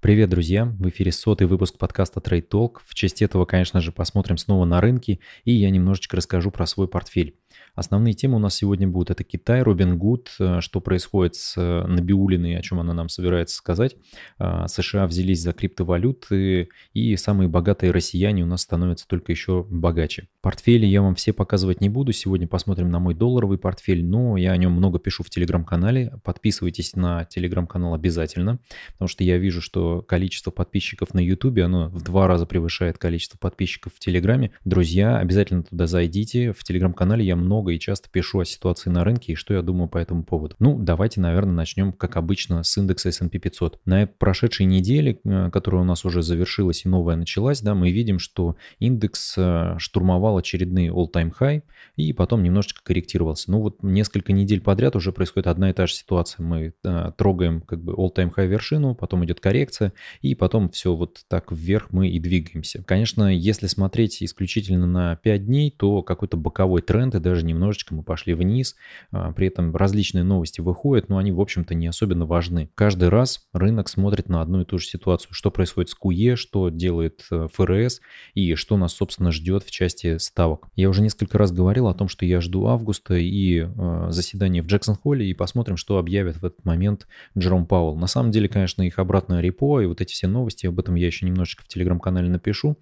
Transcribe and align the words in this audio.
Привет, 0.00 0.30
друзья! 0.30 0.64
В 0.64 0.88
эфире 0.88 1.12
сотый 1.12 1.46
выпуск 1.46 1.76
подкаста 1.76 2.20
Trade 2.20 2.48
Talk. 2.48 2.78
В 2.86 2.94
честь 2.94 3.20
этого, 3.20 3.44
конечно 3.44 3.82
же, 3.82 3.92
посмотрим 3.92 4.38
снова 4.38 4.64
на 4.64 4.80
рынки, 4.80 5.20
и 5.44 5.52
я 5.52 5.68
немножечко 5.68 6.16
расскажу 6.16 6.50
про 6.50 6.64
свой 6.64 6.88
портфель. 6.88 7.36
Основные 7.74 8.14
темы 8.14 8.36
у 8.36 8.38
нас 8.38 8.54
сегодня 8.54 8.88
будут. 8.88 9.10
Это 9.10 9.24
Китай, 9.24 9.62
Робин 9.62 9.98
Гуд, 9.98 10.30
э, 10.38 10.60
что 10.60 10.80
происходит 10.80 11.34
с 11.36 11.54
э, 11.56 11.86
Набиулиной, 11.86 12.56
о 12.56 12.62
чем 12.62 12.80
она 12.80 12.92
нам 12.94 13.08
собирается 13.08 13.56
сказать. 13.56 13.96
А, 14.38 14.68
США 14.68 15.06
взялись 15.06 15.40
за 15.40 15.52
криптовалюты, 15.52 16.68
и 16.92 17.16
самые 17.16 17.48
богатые 17.48 17.92
россияне 17.92 18.42
у 18.42 18.46
нас 18.46 18.62
становятся 18.62 19.06
только 19.06 19.32
еще 19.32 19.66
богаче. 19.68 20.28
Портфели 20.42 20.86
я 20.86 21.02
вам 21.02 21.14
все 21.14 21.32
показывать 21.32 21.80
не 21.80 21.88
буду. 21.88 22.12
Сегодня 22.12 22.48
посмотрим 22.48 22.90
на 22.90 22.98
мой 22.98 23.14
долларовый 23.14 23.58
портфель, 23.58 24.04
но 24.04 24.36
я 24.36 24.52
о 24.52 24.56
нем 24.56 24.72
много 24.72 24.98
пишу 24.98 25.22
в 25.22 25.30
телеграм-канале. 25.30 26.12
Подписывайтесь 26.24 26.96
на 26.96 27.24
телеграм-канал 27.24 27.94
обязательно, 27.94 28.58
потому 28.92 29.08
что 29.08 29.24
я 29.24 29.38
вижу, 29.38 29.60
что 29.60 30.02
количество 30.02 30.50
подписчиков 30.50 31.14
на 31.14 31.20
ютубе, 31.20 31.64
оно 31.64 31.88
в 31.88 32.02
два 32.02 32.26
раза 32.26 32.46
превышает 32.46 32.98
количество 32.98 33.38
подписчиков 33.38 33.92
в 33.94 33.98
телеграме. 33.98 34.52
Друзья, 34.64 35.18
обязательно 35.18 35.62
туда 35.62 35.86
зайдите. 35.86 36.52
В 36.52 36.64
телеграм-канале 36.64 37.24
я 37.24 37.36
много 37.40 37.72
и 37.72 37.78
часто 37.78 38.08
пишу 38.10 38.40
о 38.40 38.44
ситуации 38.44 38.90
на 38.90 39.04
рынке 39.04 39.32
и 39.32 39.34
что 39.34 39.54
я 39.54 39.62
думаю 39.62 39.88
по 39.88 39.98
этому 39.98 40.24
поводу. 40.24 40.56
Ну, 40.58 40.78
давайте, 40.78 41.20
наверное, 41.20 41.54
начнем, 41.54 41.92
как 41.92 42.16
обычно, 42.16 42.62
с 42.62 42.76
индекса 42.76 43.08
S&P 43.08 43.38
500. 43.38 43.80
На 43.84 44.06
прошедшей 44.06 44.66
неделе, 44.66 45.18
э, 45.24 45.50
которая 45.52 45.82
у 45.82 45.84
нас 45.84 46.04
уже 46.04 46.22
завершилась 46.22 46.84
и 46.84 46.88
новая 46.88 47.16
началась, 47.16 47.60
да, 47.60 47.74
мы 47.74 47.90
видим, 47.90 48.18
что 48.18 48.56
индекс 48.78 49.34
э, 49.36 49.76
штурмовал 49.78 50.36
очередные 50.38 50.90
all-time 50.90 51.32
high 51.38 51.62
и 51.96 52.12
потом 52.12 52.42
немножечко 52.42 52.82
корректировался. 52.82 53.50
Ну, 53.50 53.60
вот 53.60 53.82
несколько 53.82 54.32
недель 54.32 54.60
подряд 54.60 54.96
уже 54.96 55.12
происходит 55.12 55.46
одна 55.46 55.70
и 55.70 55.72
та 55.72 55.86
же 55.86 55.94
ситуация. 55.94 56.44
Мы 56.44 56.74
э, 56.82 57.12
трогаем 57.16 57.60
как 57.62 57.82
бы 57.82 57.92
all-time 57.92 58.32
high 58.34 58.46
вершину, 58.46 58.94
потом 58.94 59.24
идет 59.24 59.40
коррекция, 59.40 59.92
и 60.20 60.34
потом 60.34 60.70
все 60.70 60.94
вот 60.94 61.20
так 61.28 61.52
вверх 61.52 61.92
мы 61.92 62.08
и 62.08 62.18
двигаемся. 62.18 62.82
Конечно, 62.82 63.34
если 63.34 63.66
смотреть 63.66 64.22
исключительно 64.22 64.86
на 64.86 65.16
5 65.16 65.46
дней, 65.46 65.70
то 65.70 66.02
какой-то 66.02 66.36
боковой 66.36 66.82
тренд 66.82 67.14
и 67.14 67.20
даже 67.30 67.46
немножечко 67.46 67.94
мы 67.94 68.02
пошли 68.02 68.34
вниз. 68.34 68.74
А, 69.12 69.32
при 69.32 69.46
этом 69.46 69.74
различные 69.74 70.24
новости 70.24 70.60
выходят, 70.60 71.08
но 71.08 71.18
они, 71.18 71.30
в 71.30 71.40
общем-то, 71.40 71.74
не 71.74 71.86
особенно 71.86 72.26
важны. 72.26 72.70
Каждый 72.74 73.08
раз 73.08 73.46
рынок 73.52 73.88
смотрит 73.88 74.28
на 74.28 74.42
одну 74.42 74.62
и 74.62 74.64
ту 74.64 74.78
же 74.78 74.86
ситуацию. 74.86 75.32
Что 75.32 75.52
происходит 75.52 75.90
с 75.90 75.94
КУЕ, 75.94 76.34
что 76.34 76.70
делает 76.70 77.24
э, 77.30 77.46
ФРС 77.52 78.00
и 78.34 78.54
что 78.56 78.76
нас, 78.76 78.94
собственно, 78.94 79.30
ждет 79.30 79.62
в 79.62 79.70
части 79.70 80.18
ставок. 80.18 80.66
Я 80.74 80.88
уже 80.88 81.02
несколько 81.02 81.38
раз 81.38 81.52
говорил 81.52 81.86
о 81.86 81.94
том, 81.94 82.08
что 82.08 82.26
я 82.26 82.40
жду 82.40 82.66
августа 82.66 83.14
и 83.14 83.60
э, 83.60 84.06
заседание 84.10 84.62
в 84.62 84.66
Джексон-Холле 84.66 85.26
и 85.26 85.34
посмотрим, 85.34 85.76
что 85.76 85.98
объявит 85.98 86.36
в 86.38 86.44
этот 86.44 86.64
момент 86.64 87.06
Джером 87.38 87.66
Пауэлл. 87.66 87.96
На 87.96 88.08
самом 88.08 88.32
деле, 88.32 88.48
конечно, 88.48 88.82
их 88.82 88.98
обратное 88.98 89.40
репо 89.40 89.80
и 89.80 89.86
вот 89.86 90.00
эти 90.00 90.12
все 90.12 90.26
новости, 90.26 90.66
об 90.66 90.80
этом 90.80 90.96
я 90.96 91.06
еще 91.06 91.26
немножечко 91.26 91.62
в 91.62 91.68
телеграм-канале 91.68 92.28
напишу, 92.28 92.76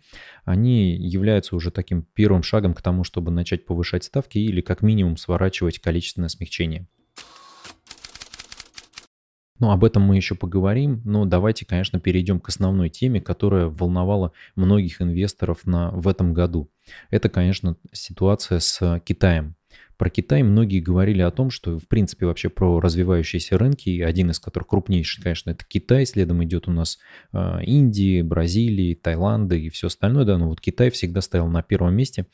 они 0.49 0.97
являются 0.97 1.55
уже 1.55 1.71
таким 1.71 2.03
первым 2.15 2.43
шагом 2.43 2.73
к 2.73 2.81
тому, 2.81 3.05
чтобы 3.05 3.31
начать 3.31 3.67
повышать 3.67 4.05
ставки 4.05 4.39
или 4.39 4.63
как 4.63 4.81
минимум 4.81 5.19
сворачивать 5.19 5.79
количественное 5.79 6.31
смягчение. 6.31 6.87
Ну, 9.59 9.71
об 9.71 9.85
этом 9.85 10.05
мы 10.05 10.17
еще 10.17 10.35
поговорим, 10.35 11.03
но 11.05 11.27
давайте, 11.27 11.67
конечно, 11.67 12.01
перейдем 12.01 12.41
к 12.41 12.49
основной 12.49 12.89
теме, 12.89 13.21
которая 13.21 13.67
волновала 13.67 14.33
многих 14.55 15.03
инвесторов 15.03 15.67
на, 15.67 15.91
в 15.91 16.09
этом 16.09 16.33
году. 16.33 16.71
Это, 17.11 17.29
конечно, 17.29 17.77
ситуация 17.93 18.61
с 18.61 19.03
Китаем. 19.05 19.58
Про 19.99 20.11
Китай 20.11 20.45
многие 20.45 20.81
говорили 20.81 21.23
о 21.23 21.33
том, 21.33 21.51
что, 21.51 21.77
в 21.77 21.89
принципе, 21.89 22.27
вообще 22.27 22.49
про 22.49 22.81
развивающиеся 22.81 23.59
рынки, 23.59 24.01
один 24.01 24.31
из 24.31 24.39
которых 24.39 24.69
крупнейший, 24.69 25.23
конечно, 25.25 25.51
это 25.51 25.65
Китай, 25.67 26.07
следом 26.07 26.43
идет 26.45 26.69
у 26.69 26.71
нас 26.71 26.99
э, 27.33 27.65
Индия, 27.65 28.23
Бразилия, 28.23 28.95
Таиланд 28.95 29.53
и 29.53 29.69
все 29.71 29.89
остальное, 29.89 30.25
да, 30.25 30.39
но 30.39 30.49
вот 30.49 30.61
Китай 30.61 30.91
всегда 30.91 31.21
стоял 31.21 31.49
на 31.49 31.63
первом 31.63 31.97
месте, 31.97 32.27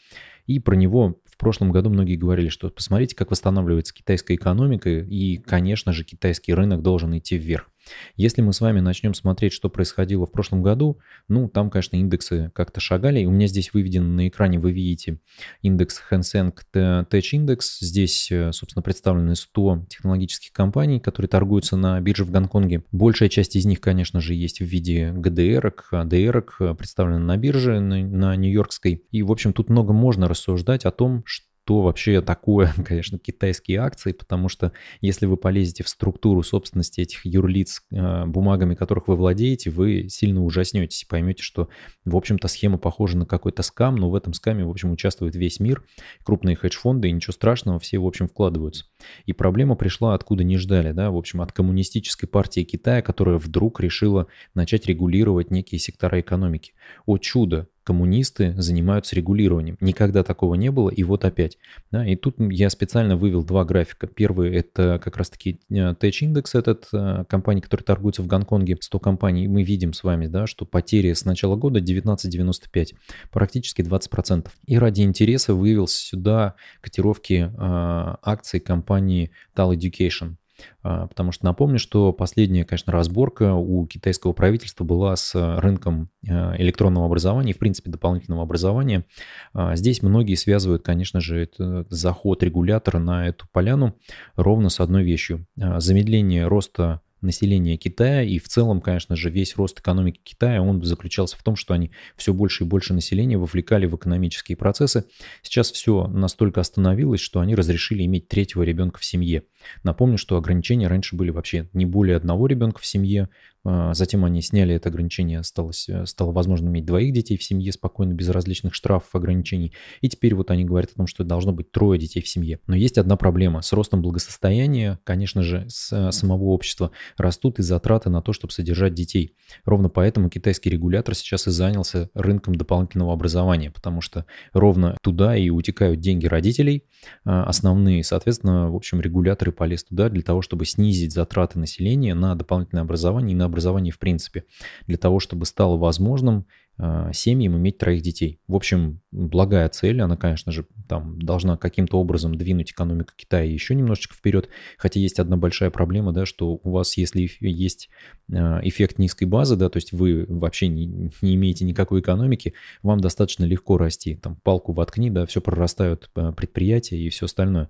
и 0.46 0.58
про 0.58 0.76
него 0.76 1.18
в 1.24 1.38
прошлом 1.38 1.72
году 1.72 1.88
многие 1.88 2.16
говорили, 2.16 2.50
что 2.50 2.68
посмотрите, 2.68 3.16
как 3.16 3.30
восстанавливается 3.30 3.94
китайская 3.94 4.34
экономика, 4.34 4.90
и, 4.90 5.38
конечно 5.38 5.94
же, 5.94 6.04
китайский 6.04 6.52
рынок 6.52 6.82
должен 6.82 7.16
идти 7.16 7.38
вверх. 7.38 7.70
Если 8.16 8.42
мы 8.42 8.52
с 8.52 8.60
вами 8.60 8.80
начнем 8.80 9.14
смотреть, 9.14 9.52
что 9.52 9.68
происходило 9.68 10.26
в 10.26 10.32
прошлом 10.32 10.62
году, 10.62 10.98
ну, 11.28 11.48
там, 11.48 11.70
конечно, 11.70 11.96
индексы 11.96 12.50
как-то 12.54 12.80
шагали. 12.80 13.20
И 13.20 13.26
у 13.26 13.30
меня 13.30 13.46
здесь 13.46 13.72
выведен 13.72 14.16
на 14.16 14.28
экране, 14.28 14.58
вы 14.58 14.72
видите 14.72 15.18
индекс 15.62 16.00
Hang 16.10 16.54
Tech 16.74 17.24
Index. 17.32 17.60
Здесь, 17.80 18.30
э, 18.30 18.52
собственно, 18.52 18.82
представлены 18.82 19.34
100 19.34 19.86
технологических 19.88 20.52
компаний, 20.52 21.00
которые 21.00 21.28
торгуются 21.28 21.76
на 21.76 22.00
бирже 22.00 22.24
в 22.24 22.30
Гонконге. 22.30 22.84
Большая 22.92 23.28
часть 23.28 23.56
из 23.56 23.64
них, 23.64 23.80
конечно 23.80 24.20
же, 24.20 24.34
есть 24.34 24.60
в 24.60 24.64
виде 24.64 25.12
ADR, 25.12 26.44
э, 26.60 26.74
представлены 26.74 27.18
на 27.18 27.36
бирже, 27.36 27.80
на, 27.80 27.98
на 27.98 28.36
Нью-Йоркской. 28.36 29.02
И, 29.10 29.22
в 29.22 29.32
общем, 29.32 29.52
тут 29.52 29.68
много 29.68 29.92
можно 29.92 30.28
рассуждать 30.28 30.84
о 30.84 30.90
том, 30.90 31.22
что 31.26 31.46
что 31.64 31.80
вообще 31.80 32.20
такое, 32.20 32.72
конечно, 32.84 33.18
китайские 33.18 33.78
акции, 33.78 34.12
потому 34.12 34.48
что 34.48 34.72
если 35.00 35.26
вы 35.26 35.36
полезете 35.36 35.82
в 35.82 35.88
структуру 35.88 36.42
собственности 36.42 37.00
этих 37.00 37.24
юрлиц, 37.24 37.82
э, 37.90 38.26
бумагами 38.26 38.74
которых 38.74 39.08
вы 39.08 39.16
владеете, 39.16 39.70
вы 39.70 40.08
сильно 40.08 40.44
ужаснетесь 40.44 41.02
и 41.02 41.06
поймете, 41.06 41.42
что, 41.42 41.68
в 42.04 42.16
общем-то, 42.16 42.48
схема 42.48 42.76
похожа 42.76 43.16
на 43.16 43.26
какой-то 43.26 43.62
скам, 43.62 43.96
но 43.96 44.10
в 44.10 44.14
этом 44.14 44.34
скаме, 44.34 44.64
в 44.64 44.70
общем, 44.70 44.92
участвует 44.92 45.34
весь 45.34 45.58
мир, 45.58 45.82
крупные 46.22 46.56
хедж-фонды, 46.56 47.08
и 47.08 47.12
ничего 47.12 47.32
страшного, 47.32 47.78
все, 47.78 47.98
в 47.98 48.06
общем, 48.06 48.28
вкладываются. 48.28 48.84
И 49.24 49.32
проблема 49.32 49.74
пришла 49.74 50.14
откуда 50.14 50.44
не 50.44 50.58
ждали, 50.58 50.92
да, 50.92 51.10
в 51.10 51.16
общем, 51.16 51.40
от 51.40 51.52
коммунистической 51.52 52.28
партии 52.28 52.64
Китая, 52.64 53.00
которая 53.00 53.38
вдруг 53.38 53.80
решила 53.80 54.26
начать 54.54 54.86
регулировать 54.86 55.50
некие 55.50 55.78
сектора 55.78 56.20
экономики. 56.20 56.74
О 57.06 57.16
чудо, 57.16 57.68
коммунисты 57.84 58.54
занимаются 58.56 59.14
регулированием. 59.14 59.76
Никогда 59.80 60.22
такого 60.22 60.54
не 60.54 60.70
было, 60.70 60.90
и 60.90 61.02
вот 61.04 61.24
опять. 61.24 61.58
Да, 61.90 62.06
и 62.06 62.16
тут 62.16 62.36
я 62.38 62.70
специально 62.70 63.16
вывел 63.16 63.44
два 63.44 63.64
графика. 63.64 64.06
Первый– 64.06 64.54
это 64.56 65.00
как 65.02 65.16
раз-таки 65.16 65.60
э, 65.70 65.74
Tech 65.74 66.14
Index, 66.22 66.58
этот 66.58 66.88
э, 66.92 67.24
компания, 67.28 67.60
которая 67.60 67.84
торгуется 67.84 68.22
в 68.22 68.26
Гонконге, 68.26 68.78
100 68.80 68.98
компаний. 68.98 69.46
Мы 69.46 69.62
видим 69.62 69.92
с 69.92 70.02
вами, 70.02 70.26
да, 70.26 70.46
что 70.46 70.64
потери 70.64 71.12
с 71.12 71.24
начала 71.24 71.56
года 71.56 71.80
19,95, 71.80 72.94
практически 73.30 73.82
20%. 73.82 74.48
И 74.66 74.78
ради 74.78 75.02
интереса 75.02 75.54
вывел 75.54 75.86
сюда 75.86 76.54
котировки 76.80 77.50
э, 77.52 78.16
акций 78.22 78.60
компании 78.60 79.30
Tal 79.54 79.76
Education. 79.76 80.36
А, 80.82 81.06
потому 81.06 81.32
что 81.32 81.44
напомню, 81.44 81.78
что 81.78 82.12
последняя, 82.12 82.64
конечно, 82.64 82.92
разборка 82.92 83.54
у 83.54 83.86
китайского 83.86 84.32
правительства 84.32 84.84
была 84.84 85.16
с 85.16 85.34
рынком 85.60 86.10
а, 86.28 86.54
электронного 86.58 87.06
образования 87.06 87.50
и, 87.50 87.54
в 87.54 87.58
принципе, 87.58 87.90
дополнительного 87.90 88.42
образования. 88.42 89.04
А, 89.52 89.76
здесь 89.76 90.02
многие 90.02 90.34
связывают, 90.34 90.82
конечно 90.82 91.20
же, 91.20 91.40
это 91.40 91.86
заход 91.88 92.42
регулятора 92.42 92.98
на 92.98 93.28
эту 93.28 93.46
поляну 93.52 93.96
ровно 94.36 94.68
с 94.68 94.80
одной 94.80 95.04
вещью. 95.04 95.46
Замедление 95.56 96.46
роста 96.46 97.00
населения 97.24 97.76
Китая, 97.76 98.22
и 98.22 98.38
в 98.38 98.48
целом, 98.48 98.80
конечно 98.80 99.16
же, 99.16 99.30
весь 99.30 99.56
рост 99.56 99.80
экономики 99.80 100.20
Китая, 100.22 100.62
он 100.62 100.82
заключался 100.82 101.36
в 101.36 101.42
том, 101.42 101.56
что 101.56 101.74
они 101.74 101.90
все 102.16 102.32
больше 102.32 102.64
и 102.64 102.66
больше 102.66 102.94
населения 102.94 103.36
вовлекали 103.36 103.86
в 103.86 103.96
экономические 103.96 104.56
процессы. 104.56 105.06
Сейчас 105.42 105.72
все 105.72 106.06
настолько 106.06 106.60
остановилось, 106.60 107.20
что 107.20 107.40
они 107.40 107.54
разрешили 107.54 108.04
иметь 108.04 108.28
третьего 108.28 108.62
ребенка 108.62 109.00
в 109.00 109.04
семье. 109.04 109.44
Напомню, 109.82 110.18
что 110.18 110.36
ограничения 110.36 110.88
раньше 110.88 111.16
были 111.16 111.30
вообще 111.30 111.68
не 111.72 111.86
более 111.86 112.16
одного 112.16 112.46
ребенка 112.46 112.80
в 112.80 112.86
семье, 112.86 113.28
а, 113.66 113.94
затем 113.94 114.24
они 114.24 114.42
сняли 114.42 114.74
это 114.74 114.90
ограничение, 114.90 115.38
осталось, 115.38 115.88
э, 115.88 116.04
стало 116.04 116.32
возможно 116.32 116.68
иметь 116.68 116.84
двоих 116.84 117.14
детей 117.14 117.38
в 117.38 117.42
семье 117.42 117.72
спокойно, 117.72 118.12
без 118.12 118.28
различных 118.28 118.74
штрафов, 118.74 119.14
ограничений. 119.14 119.72
И 120.02 120.08
теперь 120.08 120.34
вот 120.34 120.50
они 120.50 120.64
говорят 120.64 120.90
о 120.92 120.96
том, 120.96 121.06
что 121.06 121.24
должно 121.24 121.52
быть 121.52 121.70
трое 121.70 121.98
детей 121.98 122.20
в 122.20 122.28
семье. 122.28 122.60
Но 122.66 122.76
есть 122.76 122.98
одна 122.98 123.16
проблема. 123.16 123.62
С 123.62 123.72
ростом 123.72 124.02
благосостояния, 124.02 124.98
конечно 125.04 125.42
же, 125.42 125.64
с 125.68 125.90
э, 125.92 126.12
самого 126.12 126.44
общества 126.44 126.90
растут 127.16 127.58
и 127.58 127.62
затраты 127.62 128.10
на 128.10 128.20
то, 128.20 128.34
чтобы 128.34 128.52
содержать 128.52 128.92
детей. 128.92 129.34
Ровно 129.64 129.88
поэтому 129.88 130.28
китайский 130.28 130.68
регулятор 130.68 131.14
сейчас 131.14 131.46
и 131.46 131.50
занялся 131.50 132.10
рынком 132.12 132.56
дополнительного 132.56 133.14
образования, 133.14 133.70
потому 133.70 134.02
что 134.02 134.26
ровно 134.52 134.98
туда 135.02 135.36
и 135.36 135.48
утекают 135.48 136.00
деньги 136.00 136.26
родителей 136.26 136.84
а, 137.24 137.44
основные. 137.44 138.04
Соответственно, 138.04 138.70
в 138.70 138.76
общем, 138.76 139.00
регуляторы 139.00 139.52
полез 139.54 139.84
туда 139.84 140.08
для 140.08 140.22
того, 140.22 140.42
чтобы 140.42 140.66
снизить 140.66 141.12
затраты 141.12 141.58
населения 141.58 142.14
на 142.14 142.34
дополнительное 142.34 142.82
образование 142.82 143.32
и 143.32 143.36
на 143.38 143.46
образование 143.46 143.92
в 143.92 143.98
принципе, 143.98 144.44
для 144.86 144.98
того, 144.98 145.20
чтобы 145.20 145.46
стало 145.46 145.76
возможным 145.76 146.46
э, 146.78 147.10
семьям 147.12 147.56
иметь 147.56 147.78
троих 147.78 148.02
детей. 148.02 148.40
В 148.48 148.56
общем, 148.56 149.00
благая 149.12 149.68
цель, 149.68 150.00
она, 150.00 150.16
конечно 150.16 150.52
же, 150.52 150.66
там 150.88 151.18
должна 151.20 151.56
каким-то 151.56 151.98
образом 151.98 152.34
двинуть 152.34 152.72
экономику 152.72 153.12
Китая 153.16 153.44
еще 153.44 153.74
немножечко 153.74 154.14
вперед, 154.14 154.48
хотя 154.76 155.00
есть 155.00 155.18
одна 155.18 155.36
большая 155.36 155.70
проблема, 155.70 156.12
да, 156.12 156.26
что 156.26 156.60
у 156.62 156.70
вас, 156.70 156.96
если 156.96 157.28
есть 157.40 157.88
э, 158.30 158.34
эффект 158.62 158.98
низкой 158.98 159.24
базы, 159.24 159.56
да, 159.56 159.68
то 159.68 159.76
есть 159.78 159.92
вы 159.92 160.26
вообще 160.28 160.68
не, 160.68 161.10
не 161.22 161.34
имеете 161.34 161.64
никакой 161.64 162.00
экономики, 162.00 162.54
вам 162.82 163.00
достаточно 163.00 163.44
легко 163.44 163.78
расти, 163.78 164.16
там 164.16 164.36
палку 164.42 164.72
воткни, 164.72 165.10
да, 165.10 165.26
все 165.26 165.40
прорастают 165.40 166.10
э, 166.16 166.32
предприятия 166.36 166.98
и 166.98 167.08
все 167.08 167.26
остальное. 167.26 167.68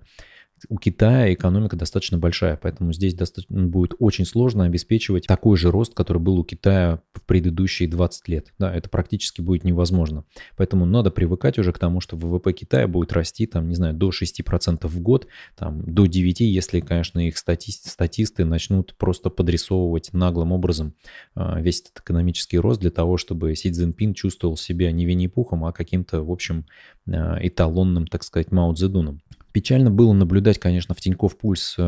У 0.69 0.77
Китая 0.77 1.33
экономика 1.33 1.75
достаточно 1.75 2.17
большая, 2.17 2.57
поэтому 2.57 2.93
здесь 2.93 3.13
достаточно, 3.13 3.67
будет 3.67 3.93
очень 3.99 4.25
сложно 4.25 4.65
обеспечивать 4.65 5.27
такой 5.27 5.57
же 5.57 5.71
рост, 5.71 5.93
который 5.93 6.21
был 6.21 6.39
у 6.39 6.43
Китая 6.43 7.01
в 7.13 7.21
предыдущие 7.21 7.89
20 7.89 8.27
лет. 8.29 8.53
Да, 8.57 8.73
это 8.73 8.89
практически 8.89 9.41
будет 9.41 9.63
невозможно. 9.63 10.23
Поэтому 10.57 10.85
надо 10.85 11.11
привыкать 11.11 11.59
уже 11.59 11.73
к 11.73 11.79
тому, 11.79 11.99
что 11.99 12.15
ВВП 12.15 12.53
Китая 12.53 12.87
будет 12.87 13.13
расти, 13.13 13.45
там, 13.45 13.67
не 13.67 13.75
знаю, 13.75 13.93
до 13.93 14.09
6% 14.09 14.87
в 14.87 14.99
год, 15.01 15.27
там, 15.55 15.83
до 15.83 16.05
9%, 16.05 16.43
если, 16.43 16.79
конечно, 16.79 17.25
их 17.25 17.37
стати 17.37 17.71
статисты 17.71 18.45
начнут 18.45 18.95
просто 18.97 19.29
подрисовывать 19.29 20.13
наглым 20.13 20.51
образом 20.51 20.93
э, 21.35 21.61
весь 21.61 21.81
этот 21.81 21.99
экономический 21.99 22.59
рост 22.59 22.79
для 22.79 22.91
того, 22.91 23.17
чтобы 23.17 23.55
Си 23.55 23.71
Цзиньпин 23.71 24.13
чувствовал 24.13 24.57
себя 24.57 24.91
не 24.91 25.05
Винни-Пухом, 25.05 25.65
а 25.65 25.73
каким-то, 25.73 26.23
в 26.23 26.31
общем, 26.31 26.65
э, 27.07 27.47
эталонным, 27.47 28.07
так 28.07 28.23
сказать, 28.23 28.51
Мао 28.51 28.73
Цзэдуном. 28.73 29.21
Печально 29.55 29.89
было 29.89 30.11
наблюдать, 30.11 30.59
конечно, 30.59 30.93
в 30.93 30.99
Тинькофф 30.99 31.37
Пульс 31.37 31.75
э, 31.77 31.81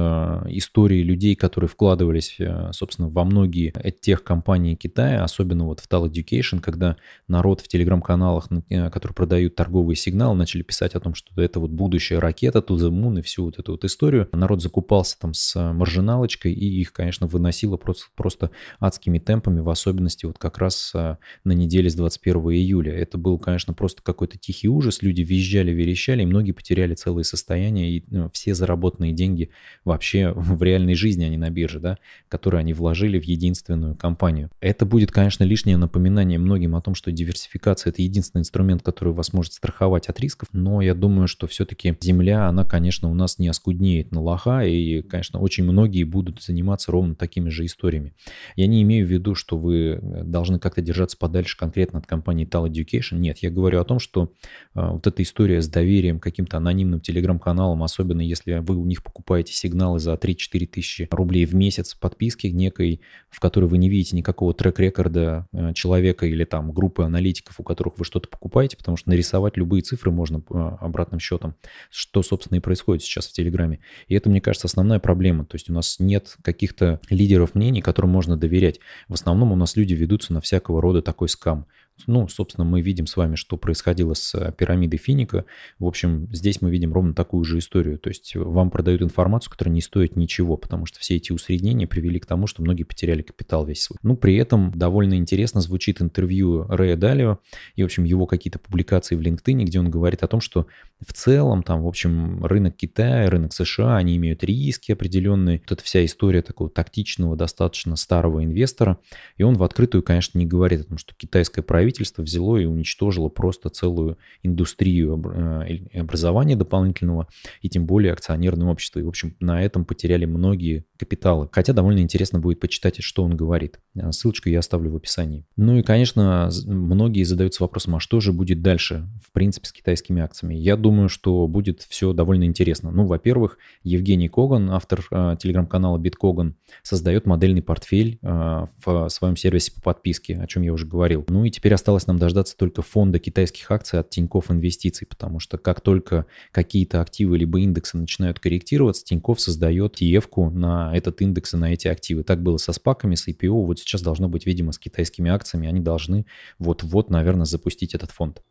истории 0.51 1.03
людей, 1.03 1.35
которые 1.35 1.67
вкладывались, 1.67 2.37
э, 2.39 2.69
собственно, 2.71 3.09
во 3.09 3.25
многие 3.25 3.73
тех 3.99 4.23
компаний 4.23 4.77
Китая, 4.77 5.21
особенно 5.21 5.65
вот 5.65 5.81
в 5.81 5.89
Tal 5.89 6.09
Education, 6.09 6.61
когда 6.61 6.95
народ 7.27 7.59
в 7.59 7.67
телеграм-каналах, 7.67 8.47
э, 8.69 8.89
которые 8.89 9.13
продают 9.13 9.55
торговые 9.55 9.97
сигналы, 9.97 10.37
начали 10.37 10.61
писать 10.61 10.95
о 10.95 11.01
том, 11.01 11.13
что 11.13 11.41
это 11.41 11.59
вот 11.59 11.71
будущая 11.71 12.21
ракета, 12.21 12.59
to 12.59 12.77
the 12.77 12.89
moon 12.89 13.19
и 13.19 13.21
всю 13.21 13.43
вот 13.43 13.59
эту 13.59 13.73
вот 13.73 13.83
историю. 13.83 14.29
Народ 14.31 14.61
закупался 14.61 15.19
там 15.19 15.33
с 15.33 15.53
маржиналочкой 15.73 16.53
и 16.53 16.79
их, 16.79 16.93
конечно, 16.93 17.27
выносило 17.27 17.75
просто, 17.75 18.05
просто 18.15 18.51
адскими 18.79 19.19
темпами, 19.19 19.59
в 19.59 19.69
особенности 19.69 20.25
вот 20.25 20.37
как 20.37 20.57
раз 20.57 20.93
на 20.93 21.51
неделе 21.51 21.89
с 21.89 21.95
21 21.95 22.37
июля. 22.51 22.93
Это 22.93 23.17
был, 23.17 23.37
конечно, 23.37 23.73
просто 23.73 24.01
какой-то 24.03 24.37
тихий 24.37 24.69
ужас, 24.69 25.01
люди 25.01 25.19
визжали, 25.19 25.71
верещали, 25.71 26.23
и 26.23 26.25
многие 26.25 26.53
потеряли 26.53 26.95
целые 26.95 27.25
состояния 27.25 27.56
состояние 27.57 27.97
и 27.97 28.03
ну, 28.09 28.29
все 28.33 28.53
заработанные 28.53 29.13
деньги 29.13 29.49
вообще 29.83 30.31
в 30.35 30.61
реальной 30.61 30.95
жизни, 30.95 31.23
а 31.23 31.29
не 31.29 31.37
на 31.37 31.49
бирже, 31.49 31.79
да, 31.79 31.97
которые 32.29 32.59
они 32.59 32.73
вложили 32.73 33.19
в 33.19 33.23
единственную 33.23 33.95
компанию. 33.95 34.49
Это 34.61 34.85
будет, 34.85 35.11
конечно, 35.11 35.43
лишнее 35.43 35.77
напоминание 35.77 36.39
многим 36.39 36.75
о 36.75 36.81
том, 36.81 36.95
что 36.95 37.11
диверсификация– 37.11 37.89
это 37.91 38.01
единственный 38.01 38.41
инструмент, 38.41 38.83
который 38.83 39.13
вас 39.13 39.33
может 39.33 39.53
страховать 39.53 40.07
от 40.07 40.19
рисков, 40.19 40.49
но 40.53 40.81
я 40.81 40.93
думаю, 40.93 41.27
что 41.27 41.47
все-таки 41.47 41.95
земля, 42.01 42.47
она, 42.47 42.63
конечно, 42.63 43.09
у 43.09 43.13
нас 43.13 43.39
не 43.39 43.47
оскуднеет 43.47 44.11
на 44.11 44.21
лоха, 44.21 44.61
и, 44.65 45.01
конечно, 45.01 45.39
очень 45.39 45.63
многие 45.63 46.03
будут 46.03 46.43
заниматься 46.43 46.91
ровно 46.91 47.15
такими 47.15 47.49
же 47.49 47.65
историями. 47.65 48.13
Я 48.55 48.67
не 48.67 48.81
имею 48.83 49.05
в 49.07 49.09
виду, 49.09 49.35
что 49.35 49.57
вы 49.57 49.99
должны 50.01 50.59
как-то 50.59 50.81
держаться 50.81 51.17
подальше 51.17 51.57
конкретно 51.57 51.99
от 51.99 52.05
компании 52.05 52.47
Tal 52.47 52.69
Education. 52.69 53.17
Нет, 53.17 53.39
я 53.39 53.49
говорю 53.49 53.79
о 53.79 53.83
том, 53.83 53.99
что 53.99 54.33
э, 54.75 54.87
вот 54.91 55.07
эта 55.07 55.23
история 55.23 55.61
с 55.61 55.67
доверием 55.67 56.19
каким-то 56.19 56.57
анонимным 56.57 56.99
телеграм 56.99 57.39
каналам, 57.47 57.81
особенно 57.81 58.19
если 58.19 58.57
вы 58.57 58.75
у 58.75 58.83
них 58.83 59.01
покупаете 59.01 59.53
сигналы 59.53 59.99
за 59.99 60.15
3-4 60.15 60.67
тысячи 60.67 61.07
рублей 61.09 61.45
в 61.45 61.55
месяц 61.55 61.95
подписки 61.95 62.47
некой, 62.47 62.99
в 63.29 63.39
которой 63.39 63.67
вы 63.67 63.77
не 63.77 63.87
видите 63.87 64.17
никакого 64.17 64.53
трек-рекорда 64.53 65.47
э, 65.53 65.73
человека 65.73 66.25
или 66.25 66.43
там 66.43 66.73
группы 66.73 67.03
аналитиков, 67.03 67.57
у 67.57 67.63
которых 67.63 67.99
вы 67.99 68.03
что-то 68.03 68.27
покупаете, 68.27 68.75
потому 68.75 68.97
что 68.97 69.09
нарисовать 69.09 69.55
любые 69.55 69.81
цифры 69.81 70.11
можно 70.11 70.43
э, 70.49 70.53
обратным 70.81 71.21
счетом, 71.21 71.55
что, 71.89 72.21
собственно, 72.21 72.57
и 72.57 72.59
происходит 72.59 73.01
сейчас 73.01 73.27
в 73.27 73.31
Телеграме. 73.31 73.79
И 74.09 74.15
это, 74.15 74.29
мне 74.29 74.41
кажется, 74.41 74.67
основная 74.67 74.99
проблема. 74.99 75.45
То 75.45 75.55
есть 75.55 75.69
у 75.69 75.73
нас 75.73 75.99
нет 75.99 76.35
каких-то 76.41 76.99
лидеров 77.09 77.55
мнений, 77.55 77.81
которым 77.81 78.11
можно 78.11 78.35
доверять. 78.35 78.81
В 79.07 79.13
основном 79.13 79.53
у 79.53 79.55
нас 79.55 79.77
люди 79.77 79.93
ведутся 79.93 80.33
на 80.33 80.41
всякого 80.41 80.81
рода 80.81 81.01
такой 81.01 81.29
скам. 81.29 81.65
Ну, 82.05 82.27
собственно, 82.27 82.65
мы 82.65 82.81
видим 82.81 83.07
с 83.07 83.17
вами, 83.17 83.35
что 83.35 83.57
происходило 83.57 84.13
с 84.13 84.35
э, 84.35 84.53
пирамидой 84.55 84.99
Финика. 84.99 85.45
В 85.79 85.85
общем, 85.85 86.29
здесь 86.31 86.61
мы 86.61 86.69
видим 86.69 86.93
ровно 86.93 87.13
такую 87.13 87.43
же 87.43 87.57
историю. 87.57 87.97
То 87.97 88.09
есть 88.09 88.35
вам 88.35 88.69
продают 88.69 89.01
информацию, 89.01 89.51
которая 89.51 89.73
не 89.73 89.81
стоит 89.81 90.15
ничего, 90.15 90.57
потому 90.57 90.85
что 90.85 90.99
все 90.99 91.15
эти 91.15 91.31
усреднения 91.31 91.87
привели 91.87 92.19
к 92.19 92.25
тому, 92.25 92.47
что 92.47 92.61
многие 92.61 92.83
потеряли 92.83 93.21
капитал 93.21 93.65
весь 93.65 93.81
свой. 93.81 93.97
Ну, 94.03 94.15
при 94.15 94.35
этом 94.35 94.71
довольно 94.71 95.15
интересно 95.15 95.61
звучит 95.61 96.01
интервью 96.01 96.63
Рэя 96.69 96.95
Далио 96.95 97.39
и, 97.75 97.81
в 97.81 97.85
общем, 97.85 98.03
его 98.03 98.25
какие-то 98.25 98.59
публикации 98.59 99.15
в 99.15 99.21
LinkedIn, 99.21 99.63
где 99.63 99.79
он 99.79 99.89
говорит 99.89 100.23
о 100.23 100.27
том, 100.27 100.39
что 100.39 100.67
в 101.05 101.13
целом 101.13 101.61
там, 101.63 101.83
в 101.83 101.87
общем, 101.87 102.43
рынок 102.45 102.75
Китая, 102.75 103.29
рынок 103.29 103.53
США, 103.53 103.97
они 103.97 104.15
имеют 104.17 104.43
риски 104.43 104.91
определенные. 104.91 105.59
Вот 105.59 105.71
эта 105.73 105.83
вся 105.83 106.03
история 106.03 106.41
такого 106.41 106.69
тактичного, 106.69 107.35
достаточно 107.35 107.95
старого 107.95 108.43
инвестора. 108.43 108.97
И 109.37 109.43
он 109.43 109.55
в 109.55 109.63
открытую, 109.63 110.03
конечно, 110.03 110.39
не 110.39 110.45
говорит 110.45 110.81
о 110.81 110.83
том, 110.85 110.97
что 110.97 111.13
китайское 111.15 111.63
правительство 111.63 111.86
правительство 111.87 112.21
взяло 112.21 112.57
и 112.57 112.65
уничтожило 112.65 113.29
просто 113.29 113.69
целую 113.69 114.17
индустрию 114.43 115.21
э, 115.33 115.99
образования 115.99 116.57
дополнительного 116.57 117.27
и 117.61 117.69
тем 117.69 117.85
более 117.85 118.11
акционерное 118.11 118.67
общество. 118.67 118.99
И, 118.99 119.03
в 119.03 119.07
общем, 119.07 119.35
на 119.39 119.63
этом 119.63 119.85
потеряли 119.85 120.25
многие 120.25 120.83
капиталы. 120.97 121.49
Хотя 121.51 121.73
довольно 121.73 121.99
интересно 121.99 122.39
будет 122.39 122.59
почитать, 122.59 123.01
что 123.01 123.23
он 123.23 123.35
говорит. 123.35 123.79
Э, 123.95 124.11
ссылочку 124.11 124.49
я 124.49 124.59
оставлю 124.59 124.91
в 124.91 124.95
описании. 124.95 125.45
Ну 125.55 125.77
и, 125.77 125.83
конечно, 125.83 126.49
многие 126.65 127.23
задаются 127.23 127.63
вопросом, 127.63 127.95
а 127.95 127.99
что 127.99 128.19
же 128.19 128.33
будет 128.33 128.61
дальше, 128.61 129.07
в 129.25 129.31
принципе, 129.31 129.67
с 129.67 129.71
китайскими 129.71 130.21
акциями? 130.21 130.55
Я 130.55 130.75
думаю, 130.77 131.09
что 131.09 131.47
будет 131.47 131.81
все 131.81 132.13
довольно 132.13 132.45
интересно. 132.45 132.91
Ну, 132.91 133.05
во-первых, 133.05 133.57
Евгений 133.83 134.29
Коган, 134.29 134.71
автор 134.71 135.05
э, 135.11 135.35
телеграм-канала 135.39 135.97
BitKogan, 135.97 136.53
создает 136.83 137.25
модельный 137.25 137.61
портфель 137.61 138.19
э, 138.21 138.65
в 138.85 139.09
своем 139.09 139.35
сервисе 139.35 139.71
по 139.73 139.81
подписке, 139.81 140.37
о 140.37 140.47
чем 140.47 140.63
я 140.63 140.73
уже 140.73 140.85
говорил. 140.85 141.25
Ну 141.27 141.45
и 141.45 141.51
теперь 141.51 141.73
осталось 141.73 142.07
нам 142.07 142.17
дождаться 142.17 142.57
только 142.57 142.81
фонда 142.81 143.19
китайских 143.19 143.69
акций 143.71 143.99
от 143.99 144.09
Тинькофф 144.09 144.51
Инвестиций, 144.51 145.07
потому 145.07 145.39
что 145.39 145.57
как 145.57 145.81
только 145.81 146.25
какие-то 146.51 147.01
активы 147.01 147.37
либо 147.37 147.59
индексы 147.59 147.97
начинают 147.97 148.39
корректироваться, 148.39 149.05
Тинькофф 149.05 149.39
создает 149.39 150.01
tf 150.01 150.49
на 150.51 150.86
этот 150.95 151.21
индекс 151.21 151.53
и 151.53 151.57
на 151.57 151.73
эти 151.73 151.87
активы. 151.87 152.23
Так 152.23 152.41
было 152.41 152.57
со 152.57 152.73
спаками, 152.73 153.15
с 153.15 153.27
IPO, 153.27 153.65
вот 153.65 153.79
сейчас 153.79 154.01
должно 154.01 154.29
быть, 154.29 154.45
видимо, 154.45 154.71
с 154.71 154.79
китайскими 154.79 155.29
акциями. 155.29 155.67
Они 155.67 155.79
должны 155.79 156.25
вот-вот, 156.59 157.09
наверное, 157.09 157.45
запустить 157.45 157.95
этот 157.95 158.11
фонд. 158.11 158.41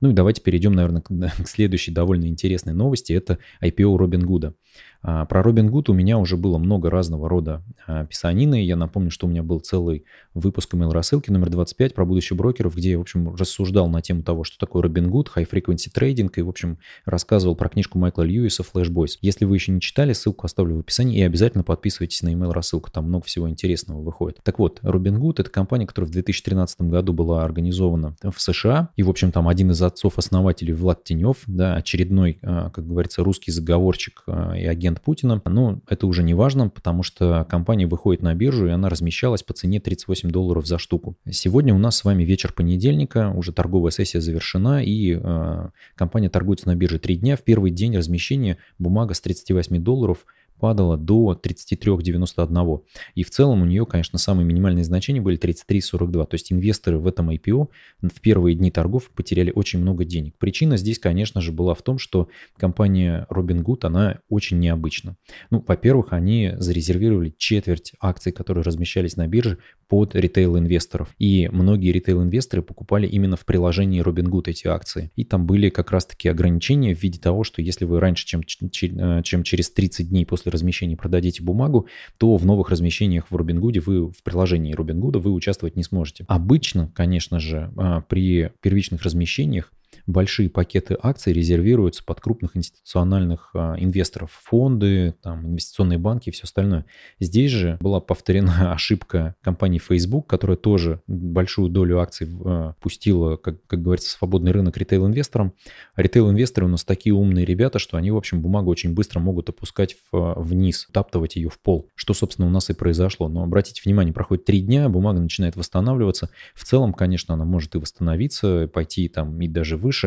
Ну 0.00 0.10
и 0.10 0.12
давайте 0.12 0.40
перейдем, 0.40 0.72
наверное, 0.72 1.02
к 1.02 1.48
следующей 1.48 1.90
довольно 1.90 2.26
интересной 2.26 2.74
новости. 2.74 3.12
Это 3.12 3.38
IPO 3.62 3.96
Робин 3.96 4.24
Гуда. 4.24 4.54
А, 5.02 5.26
про 5.26 5.42
Робин 5.42 5.70
Гуд 5.70 5.88
у 5.88 5.94
меня 5.94 6.18
уже 6.18 6.36
было 6.36 6.58
много 6.58 6.90
разного 6.90 7.28
рода 7.28 7.62
а, 7.86 8.04
писанины. 8.04 8.64
Я 8.64 8.76
напомню, 8.76 9.10
что 9.10 9.26
у 9.26 9.30
меня 9.30 9.42
был 9.42 9.60
целый 9.60 10.04
выпуск 10.34 10.74
email 10.74 10.90
рассылки 10.90 11.30
номер 11.30 11.50
25 11.50 11.94
про 11.94 12.04
будущих 12.04 12.36
брокеров, 12.36 12.74
где 12.74 12.92
я, 12.92 12.98
в 12.98 13.02
общем, 13.02 13.34
рассуждал 13.34 13.88
на 13.88 14.02
тему 14.02 14.22
того, 14.22 14.44
что 14.44 14.58
такое 14.58 14.82
Робин 14.82 15.08
Гуд, 15.08 15.30
High 15.34 15.48
Frequency 15.48 15.88
Trading, 15.94 16.30
и, 16.36 16.42
в 16.42 16.48
общем, 16.48 16.78
рассказывал 17.04 17.54
про 17.54 17.68
книжку 17.68 17.98
Майкла 17.98 18.22
Льюиса 18.22 18.62
Flash 18.62 18.90
Boys. 18.90 19.18
Если 19.20 19.44
вы 19.44 19.56
еще 19.56 19.72
не 19.72 19.80
читали, 19.80 20.12
ссылку 20.12 20.46
оставлю 20.46 20.76
в 20.76 20.80
описании, 20.80 21.18
и 21.18 21.22
обязательно 21.22 21.62
подписывайтесь 21.62 22.22
на 22.22 22.32
email 22.32 22.52
рассылку, 22.52 22.90
там 22.90 23.06
много 23.06 23.24
всего 23.26 23.48
интересного 23.48 24.00
выходит. 24.02 24.40
Так 24.42 24.58
вот, 24.58 24.80
Робин 24.82 25.18
Гуд— 25.20 25.38
это 25.40 25.50
компания, 25.50 25.86
которая 25.86 26.08
в 26.08 26.12
2013 26.12 26.82
году 26.82 27.12
была 27.12 27.44
организована 27.44 28.16
в 28.22 28.40
США, 28.40 28.90
и, 28.96 29.02
в 29.02 29.10
общем, 29.10 29.30
там 29.30 29.48
один 29.48 29.70
из 29.70 29.80
отцов-основателей 29.80 30.72
Влад 30.72 31.04
Тенев, 31.04 31.38
да, 31.46 31.76
очередной, 31.76 32.38
а, 32.42 32.70
как 32.70 32.86
говорится, 32.86 33.22
русский 33.22 33.52
заговорщик 33.52 34.24
и 34.26 34.66
агент 34.66 34.87
Путина. 34.96 35.40
Но 35.44 35.80
это 35.88 36.06
уже 36.06 36.22
не 36.22 36.34
важно, 36.34 36.68
потому 36.68 37.02
что 37.02 37.46
компания 37.48 37.86
выходит 37.86 38.22
на 38.22 38.34
биржу, 38.34 38.66
и 38.66 38.70
она 38.70 38.88
размещалась 38.88 39.42
по 39.42 39.52
цене 39.54 39.80
38 39.80 40.30
долларов 40.30 40.66
за 40.66 40.78
штуку. 40.78 41.16
Сегодня 41.30 41.74
у 41.74 41.78
нас 41.78 41.96
с 41.98 42.04
вами 42.04 42.24
вечер 42.24 42.52
понедельника, 42.52 43.32
уже 43.34 43.52
торговая 43.52 43.90
сессия 43.90 44.20
завершена, 44.20 44.82
и 44.82 45.18
э, 45.20 45.68
компания 45.94 46.30
торгуется 46.30 46.68
на 46.68 46.74
бирже 46.74 46.98
3 46.98 47.16
дня. 47.16 47.36
В 47.36 47.42
первый 47.42 47.70
день 47.70 47.96
размещения 47.96 48.58
бумага 48.78 49.14
с 49.14 49.20
38 49.20 49.82
долларов– 49.82 50.26
падала 50.58 50.96
до 50.96 51.38
33,91. 51.40 52.82
И 53.14 53.22
в 53.22 53.30
целом 53.30 53.62
у 53.62 53.64
нее, 53.64 53.86
конечно, 53.86 54.18
самые 54.18 54.44
минимальные 54.46 54.84
значения 54.84 55.20
были 55.20 55.38
33,42. 55.38 56.26
То 56.26 56.34
есть 56.34 56.52
инвесторы 56.52 56.98
в 56.98 57.06
этом 57.06 57.30
IPO 57.30 57.68
в 58.02 58.20
первые 58.20 58.54
дни 58.54 58.70
торгов 58.70 59.10
потеряли 59.10 59.52
очень 59.54 59.80
много 59.80 60.04
денег. 60.04 60.34
Причина 60.38 60.76
здесь, 60.76 60.98
конечно 60.98 61.40
же, 61.40 61.52
была 61.52 61.74
в 61.74 61.82
том, 61.82 61.98
что 61.98 62.28
компания 62.56 63.26
Robinhood, 63.30 63.80
она 63.82 64.20
очень 64.28 64.58
необычна. 64.58 65.16
Ну, 65.50 65.64
во-первых, 65.66 66.12
они 66.12 66.52
зарезервировали 66.56 67.34
четверть 67.36 67.92
акций, 68.00 68.32
которые 68.32 68.64
размещались 68.64 69.16
на 69.16 69.26
бирже 69.26 69.58
под 69.88 70.14
ритейл-инвесторов. 70.14 71.08
И 71.18 71.48
многие 71.50 71.92
ритейл-инвесторы 71.92 72.62
покупали 72.62 73.06
именно 73.06 73.36
в 73.36 73.44
приложении 73.44 74.02
Robinhood 74.02 74.44
эти 74.46 74.66
акции. 74.66 75.10
И 75.16 75.24
там 75.24 75.46
были 75.46 75.70
как 75.70 75.90
раз-таки 75.90 76.28
ограничения 76.28 76.94
в 76.94 77.02
виде 77.02 77.18
того, 77.18 77.42
что 77.44 77.62
если 77.62 77.84
вы 77.84 77.98
раньше, 78.00 78.26
чем, 78.26 78.42
э, 78.42 79.22
чем 79.22 79.42
через 79.42 79.70
30 79.70 80.10
дней 80.10 80.26
после 80.26 80.52
размещения 80.52 80.96
продадите 80.96 81.42
бумагу, 81.42 81.86
то 82.18 82.36
в 82.36 82.44
новых 82.44 82.70
размещениях 82.70 83.26
в 83.30 83.36
Robinhood 83.36 83.80
вы 83.80 84.10
в 84.10 84.22
приложении 84.22 84.74
Robinhood 84.74 85.18
вы 85.18 85.32
участвовать 85.32 85.76
не 85.76 85.82
сможете. 85.82 86.24
Обычно, 86.28 86.90
конечно 86.94 87.40
же, 87.40 87.70
а, 87.76 88.02
при 88.02 88.50
первичных 88.60 89.02
размещениях 89.02 89.72
большие 90.08 90.48
пакеты 90.48 90.96
акций 91.00 91.32
резервируются 91.34 92.02
под 92.02 92.20
крупных 92.20 92.56
институциональных 92.56 93.50
а, 93.54 93.76
инвесторов, 93.78 94.30
фонды, 94.42 95.14
там, 95.22 95.46
инвестиционные 95.46 95.98
банки 95.98 96.30
и 96.30 96.32
все 96.32 96.44
остальное. 96.44 96.86
Здесь 97.20 97.52
же 97.52 97.76
была 97.80 98.00
повторена 98.00 98.72
ошибка 98.72 99.36
компании 99.42 99.78
Facebook, 99.78 100.26
которая 100.26 100.56
тоже 100.56 101.02
большую 101.06 101.68
долю 101.68 102.00
акций 102.00 102.26
а, 102.44 102.72
пустила, 102.80 103.36
как, 103.36 103.64
как 103.66 103.82
говорится, 103.82 104.10
свободный 104.10 104.50
рынок 104.50 104.78
ритейл-инвесторам. 104.78 105.52
Ритейл-инвесторы 105.94 106.66
у 106.66 106.70
нас 106.70 106.84
такие 106.84 107.14
умные 107.14 107.44
ребята, 107.44 107.78
что 107.78 107.98
они, 107.98 108.10
в 108.10 108.16
общем, 108.16 108.40
бумагу 108.40 108.70
очень 108.70 108.94
быстро 108.94 109.20
могут 109.20 109.50
опускать 109.50 109.94
в, 110.10 110.34
вниз, 110.40 110.88
таптывать 110.90 111.36
ее 111.36 111.50
в 111.50 111.60
пол, 111.60 111.86
что, 111.94 112.14
собственно, 112.14 112.48
у 112.48 112.50
нас 112.50 112.70
и 112.70 112.72
произошло. 112.72 113.28
Но 113.28 113.42
обратите 113.42 113.82
внимание, 113.84 114.14
проходит 114.14 114.46
три 114.46 114.62
дня, 114.62 114.88
бумага 114.88 115.20
начинает 115.20 115.54
восстанавливаться. 115.54 116.30
В 116.54 116.64
целом, 116.64 116.94
конечно, 116.94 117.34
она 117.34 117.44
может 117.44 117.74
и 117.74 117.78
восстановиться, 117.78 118.70
пойти 118.72 119.08
там 119.08 119.38
и 119.42 119.48
даже 119.48 119.76
выше, 119.76 119.97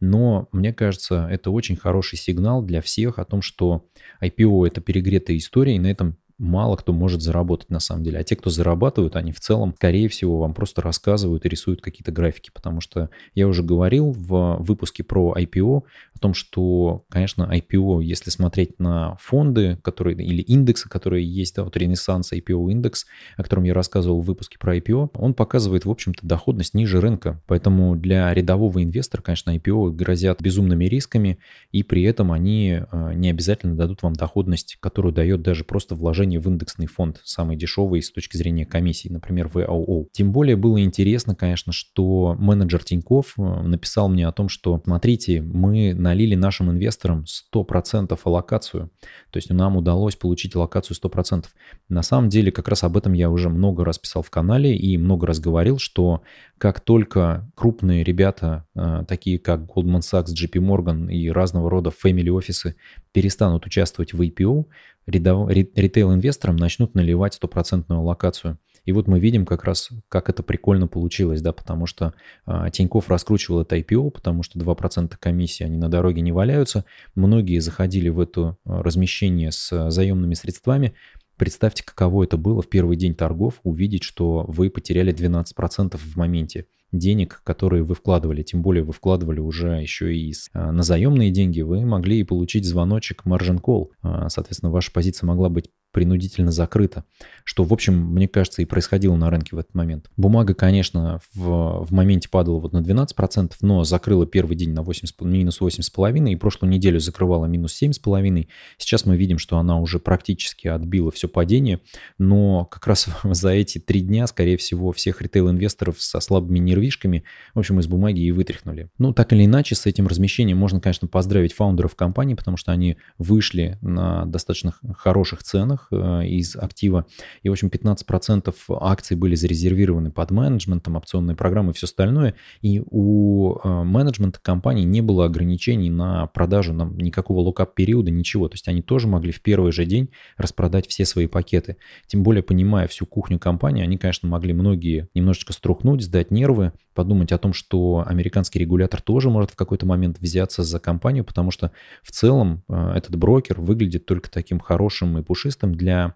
но 0.00 0.48
мне 0.52 0.72
кажется, 0.72 1.28
это 1.30 1.50
очень 1.50 1.76
хороший 1.76 2.18
сигнал 2.18 2.62
для 2.62 2.80
всех 2.80 3.18
о 3.18 3.24
том, 3.24 3.42
что 3.42 3.86
IPO 4.22 4.66
это 4.66 4.80
перегретая 4.80 5.36
история, 5.36 5.76
и 5.76 5.80
на 5.80 5.88
этом 5.88 6.16
мало 6.40 6.76
кто 6.76 6.92
может 6.92 7.20
заработать 7.20 7.68
на 7.68 7.80
самом 7.80 8.02
деле. 8.02 8.18
А 8.18 8.24
те, 8.24 8.34
кто 8.34 8.48
зарабатывают, 8.48 9.14
они 9.14 9.30
в 9.30 9.40
целом, 9.40 9.74
скорее 9.76 10.08
всего, 10.08 10.38
вам 10.38 10.54
просто 10.54 10.80
рассказывают 10.80 11.44
и 11.44 11.48
рисуют 11.48 11.82
какие-то 11.82 12.12
графики. 12.12 12.50
Потому 12.52 12.80
что 12.80 13.10
я 13.34 13.46
уже 13.46 13.62
говорил 13.62 14.10
в 14.10 14.56
выпуске 14.60 15.04
про 15.04 15.34
IPO 15.36 15.82
о 16.20 16.22
том, 16.22 16.34
что, 16.34 17.04
конечно, 17.08 17.50
IPO, 17.50 18.04
если 18.04 18.28
смотреть 18.28 18.78
на 18.78 19.16
фонды, 19.16 19.78
которые 19.82 20.16
или 20.18 20.42
индексы, 20.42 20.86
которые 20.86 21.26
есть, 21.26 21.56
да, 21.56 21.64
вот 21.64 21.76
Ренессанс 21.78 22.32
IPO 22.32 22.70
индекс, 22.70 23.06
о 23.38 23.42
котором 23.42 23.64
я 23.64 23.72
рассказывал 23.72 24.20
в 24.20 24.26
выпуске 24.26 24.58
про 24.58 24.76
IPO, 24.76 25.12
он 25.14 25.32
показывает, 25.32 25.86
в 25.86 25.90
общем-то, 25.90 26.26
доходность 26.26 26.74
ниже 26.74 27.00
рынка. 27.00 27.40
Поэтому 27.46 27.96
для 27.96 28.32
рядового 28.34 28.82
инвестора, 28.84 29.22
конечно, 29.22 29.56
IPO 29.56 29.92
грозят 29.92 30.42
безумными 30.42 30.84
рисками, 30.84 31.38
и 31.72 31.82
при 31.82 32.02
этом 32.02 32.32
они 32.32 32.80
э, 32.80 33.12
не 33.14 33.30
обязательно 33.30 33.74
дадут 33.74 34.02
вам 34.02 34.12
доходность, 34.12 34.76
которую 34.80 35.14
дает 35.14 35.40
даже 35.40 35.64
просто 35.64 35.94
вложение 35.94 36.38
в 36.38 36.46
индексный 36.48 36.86
фонд, 36.86 37.22
самый 37.24 37.56
дешевый 37.56 38.02
с 38.02 38.10
точки 38.10 38.36
зрения 38.36 38.66
комиссии, 38.66 39.08
например, 39.08 39.46
VOO. 39.46 40.08
Тем 40.12 40.32
более 40.32 40.56
было 40.56 40.82
интересно, 40.82 41.34
конечно, 41.34 41.72
что 41.72 42.36
менеджер 42.38 42.84
Тиньков 42.84 43.34
э, 43.38 43.42
написал 43.42 44.10
мне 44.10 44.28
о 44.28 44.32
том, 44.32 44.50
что, 44.50 44.82
смотрите, 44.84 45.40
мы 45.40 45.94
налили 46.10 46.34
нашим 46.34 46.70
инвесторам 46.70 47.24
100% 47.54 48.18
аллокацию, 48.24 48.90
то 49.30 49.36
есть 49.36 49.50
нам 49.50 49.76
удалось 49.76 50.16
получить 50.16 50.56
аллокацию 50.56 50.96
100%. 50.96 51.44
На 51.88 52.02
самом 52.02 52.28
деле, 52.28 52.50
как 52.50 52.68
раз 52.68 52.82
об 52.82 52.96
этом 52.96 53.12
я 53.12 53.30
уже 53.30 53.48
много 53.48 53.84
раз 53.84 53.98
писал 53.98 54.22
в 54.22 54.30
канале 54.30 54.76
и 54.76 54.98
много 54.98 55.26
раз 55.26 55.38
говорил, 55.38 55.78
что 55.78 56.22
как 56.58 56.80
только 56.80 57.48
крупные 57.54 58.02
ребята, 58.02 58.66
э, 58.74 59.04
такие 59.06 59.38
как 59.38 59.60
Goldman 59.60 60.00
Sachs, 60.00 60.34
JP 60.34 60.60
Morgan 60.60 61.12
и 61.12 61.30
разного 61.30 61.70
рода 61.70 61.90
family 61.90 62.30
офисы 62.30 62.74
перестанут 63.12 63.66
участвовать 63.66 64.12
в 64.12 64.20
IPO, 64.20 64.66
ритейл-инвесторам 65.06 66.56
начнут 66.56 66.94
наливать 66.94 67.34
стопроцентную 67.34 68.02
локацию. 68.02 68.58
И 68.90 68.92
вот 68.92 69.06
мы 69.06 69.20
видим 69.20 69.46
как 69.46 69.62
раз, 69.62 69.90
как 70.08 70.28
это 70.28 70.42
прикольно 70.42 70.88
получилось, 70.88 71.40
да, 71.40 71.52
потому 71.52 71.86
что 71.86 72.12
а, 72.44 72.70
Тиньков 72.70 73.08
раскручивал 73.08 73.60
это 73.60 73.76
IPO, 73.76 74.10
потому 74.10 74.42
что 74.42 74.58
2% 74.58 75.14
комиссии, 75.16 75.62
они 75.62 75.76
на 75.76 75.88
дороге 75.88 76.22
не 76.22 76.32
валяются. 76.32 76.84
Многие 77.14 77.60
заходили 77.60 78.08
в 78.08 78.18
это 78.18 78.56
а, 78.64 78.82
размещение 78.82 79.52
с 79.52 79.72
а, 79.72 79.92
заемными 79.92 80.34
средствами. 80.34 80.94
Представьте, 81.36 81.84
каково 81.84 82.24
это 82.24 82.36
было 82.36 82.62
в 82.62 82.68
первый 82.68 82.96
день 82.96 83.14
торгов 83.14 83.60
увидеть, 83.62 84.02
что 84.02 84.44
вы 84.48 84.70
потеряли 84.70 85.14
12% 85.14 85.96
в 85.96 86.16
моменте 86.16 86.66
денег, 86.90 87.42
которые 87.44 87.84
вы 87.84 87.94
вкладывали, 87.94 88.42
тем 88.42 88.60
более 88.60 88.82
вы 88.82 88.92
вкладывали 88.92 89.38
уже 89.38 89.80
еще 89.80 90.12
и 90.12 90.34
а, 90.52 90.72
на 90.72 90.82
заемные 90.82 91.30
деньги, 91.30 91.60
вы 91.60 91.86
могли 91.86 92.18
и 92.18 92.24
получить 92.24 92.64
звоночек 92.64 93.22
margin 93.24 93.60
call. 93.60 93.90
Соответственно, 94.28 94.72
ваша 94.72 94.90
позиция 94.90 95.28
могла 95.28 95.48
быть 95.48 95.70
принудительно 95.92 96.50
закрыто, 96.50 97.04
что, 97.44 97.64
в 97.64 97.72
общем, 97.72 97.94
мне 97.94 98.28
кажется, 98.28 98.62
и 98.62 98.64
происходило 98.64 99.16
на 99.16 99.30
рынке 99.30 99.56
в 99.56 99.58
этот 99.58 99.74
момент. 99.74 100.10
Бумага, 100.16 100.54
конечно, 100.54 101.20
в, 101.34 101.84
в 101.84 101.92
моменте 101.92 102.28
падала 102.28 102.60
вот 102.60 102.72
на 102.72 102.78
12%, 102.78 103.52
но 103.60 103.84
закрыла 103.84 104.26
первый 104.26 104.56
день 104.56 104.72
на 104.72 104.82
8, 104.82 105.08
минус 105.20 105.60
8,5% 105.60 106.30
и 106.30 106.36
прошлую 106.36 106.72
неделю 106.72 107.00
закрывала 107.00 107.46
минус 107.46 107.80
7,5%. 107.82 108.46
Сейчас 108.78 109.06
мы 109.06 109.16
видим, 109.16 109.38
что 109.38 109.58
она 109.58 109.78
уже 109.80 109.98
практически 109.98 110.68
отбила 110.68 111.10
все 111.10 111.28
падение, 111.28 111.80
но 112.18 112.64
как 112.66 112.86
раз 112.86 113.08
за 113.24 113.50
эти 113.50 113.78
три 113.78 114.00
дня, 114.00 114.26
скорее 114.26 114.56
всего, 114.56 114.92
всех 114.92 115.22
ритейл-инвесторов 115.22 116.00
со 116.00 116.20
слабыми 116.20 116.58
нервишками, 116.58 117.24
в 117.54 117.58
общем, 117.58 117.80
из 117.80 117.86
бумаги 117.86 118.20
и 118.20 118.32
вытряхнули. 118.32 118.90
Ну, 118.98 119.12
так 119.12 119.32
или 119.32 119.44
иначе, 119.44 119.74
с 119.74 119.86
этим 119.86 120.06
размещением 120.06 120.58
можно, 120.58 120.80
конечно, 120.80 121.08
поздравить 121.08 121.52
фаундеров 121.52 121.94
компании, 121.94 122.34
потому 122.34 122.56
что 122.56 122.72
они 122.72 122.96
вышли 123.18 123.78
на 123.80 124.26
достаточно 124.26 124.74
хороших 124.96 125.42
ценах, 125.42 125.79
акциях 125.80 125.88
э, 125.90 126.26
из 126.26 126.56
актива. 126.56 127.06
И, 127.42 127.48
в 127.48 127.52
общем, 127.52 127.68
15% 127.68 128.54
акций 128.80 129.16
были 129.16 129.34
зарезервированы 129.34 130.10
под 130.10 130.30
менеджментом, 130.30 130.96
опционные 130.96 131.36
программы 131.36 131.72
и 131.72 131.74
все 131.74 131.86
остальное. 131.86 132.34
И 132.62 132.82
у 132.84 133.58
э, 133.62 133.82
менеджмента 133.84 134.40
компании 134.40 134.84
не 134.84 135.00
было 135.00 135.26
ограничений 135.26 135.90
на 135.90 136.26
продажу, 136.26 136.72
на 136.72 136.84
никакого 136.84 137.40
локап 137.40 137.74
периода, 137.74 138.10
ничего. 138.10 138.48
То 138.48 138.54
есть 138.54 138.68
они 138.68 138.82
тоже 138.82 139.06
могли 139.08 139.32
в 139.32 139.40
первый 139.40 139.72
же 139.72 139.84
день 139.84 140.10
распродать 140.36 140.86
все 140.88 141.04
свои 141.04 141.26
пакеты. 141.26 141.76
Тем 142.06 142.22
более, 142.22 142.42
понимая 142.42 142.86
всю 142.86 143.06
кухню 143.06 143.38
компании, 143.38 143.82
они, 143.82 143.98
конечно, 143.98 144.28
могли 144.28 144.52
многие 144.52 145.08
немножечко 145.14 145.52
струхнуть, 145.52 146.02
сдать 146.02 146.30
нервы, 146.30 146.72
подумать 146.94 147.32
о 147.32 147.38
том, 147.38 147.52
что 147.52 148.04
американский 148.06 148.58
регулятор 148.58 149.00
тоже 149.00 149.30
может 149.30 149.50
в 149.50 149.56
какой-то 149.56 149.86
момент 149.86 150.18
взяться 150.18 150.62
за 150.62 150.78
компанию, 150.78 151.24
потому 151.24 151.50
что 151.50 151.70
в 152.02 152.10
целом 152.10 152.62
э, 152.68 152.92
этот 152.96 153.16
брокер 153.16 153.60
выглядит 153.60 154.06
только 154.06 154.30
таким 154.30 154.58
хорошим 154.58 155.16
и 155.18 155.22
пушистым, 155.22 155.69
для 155.76 156.14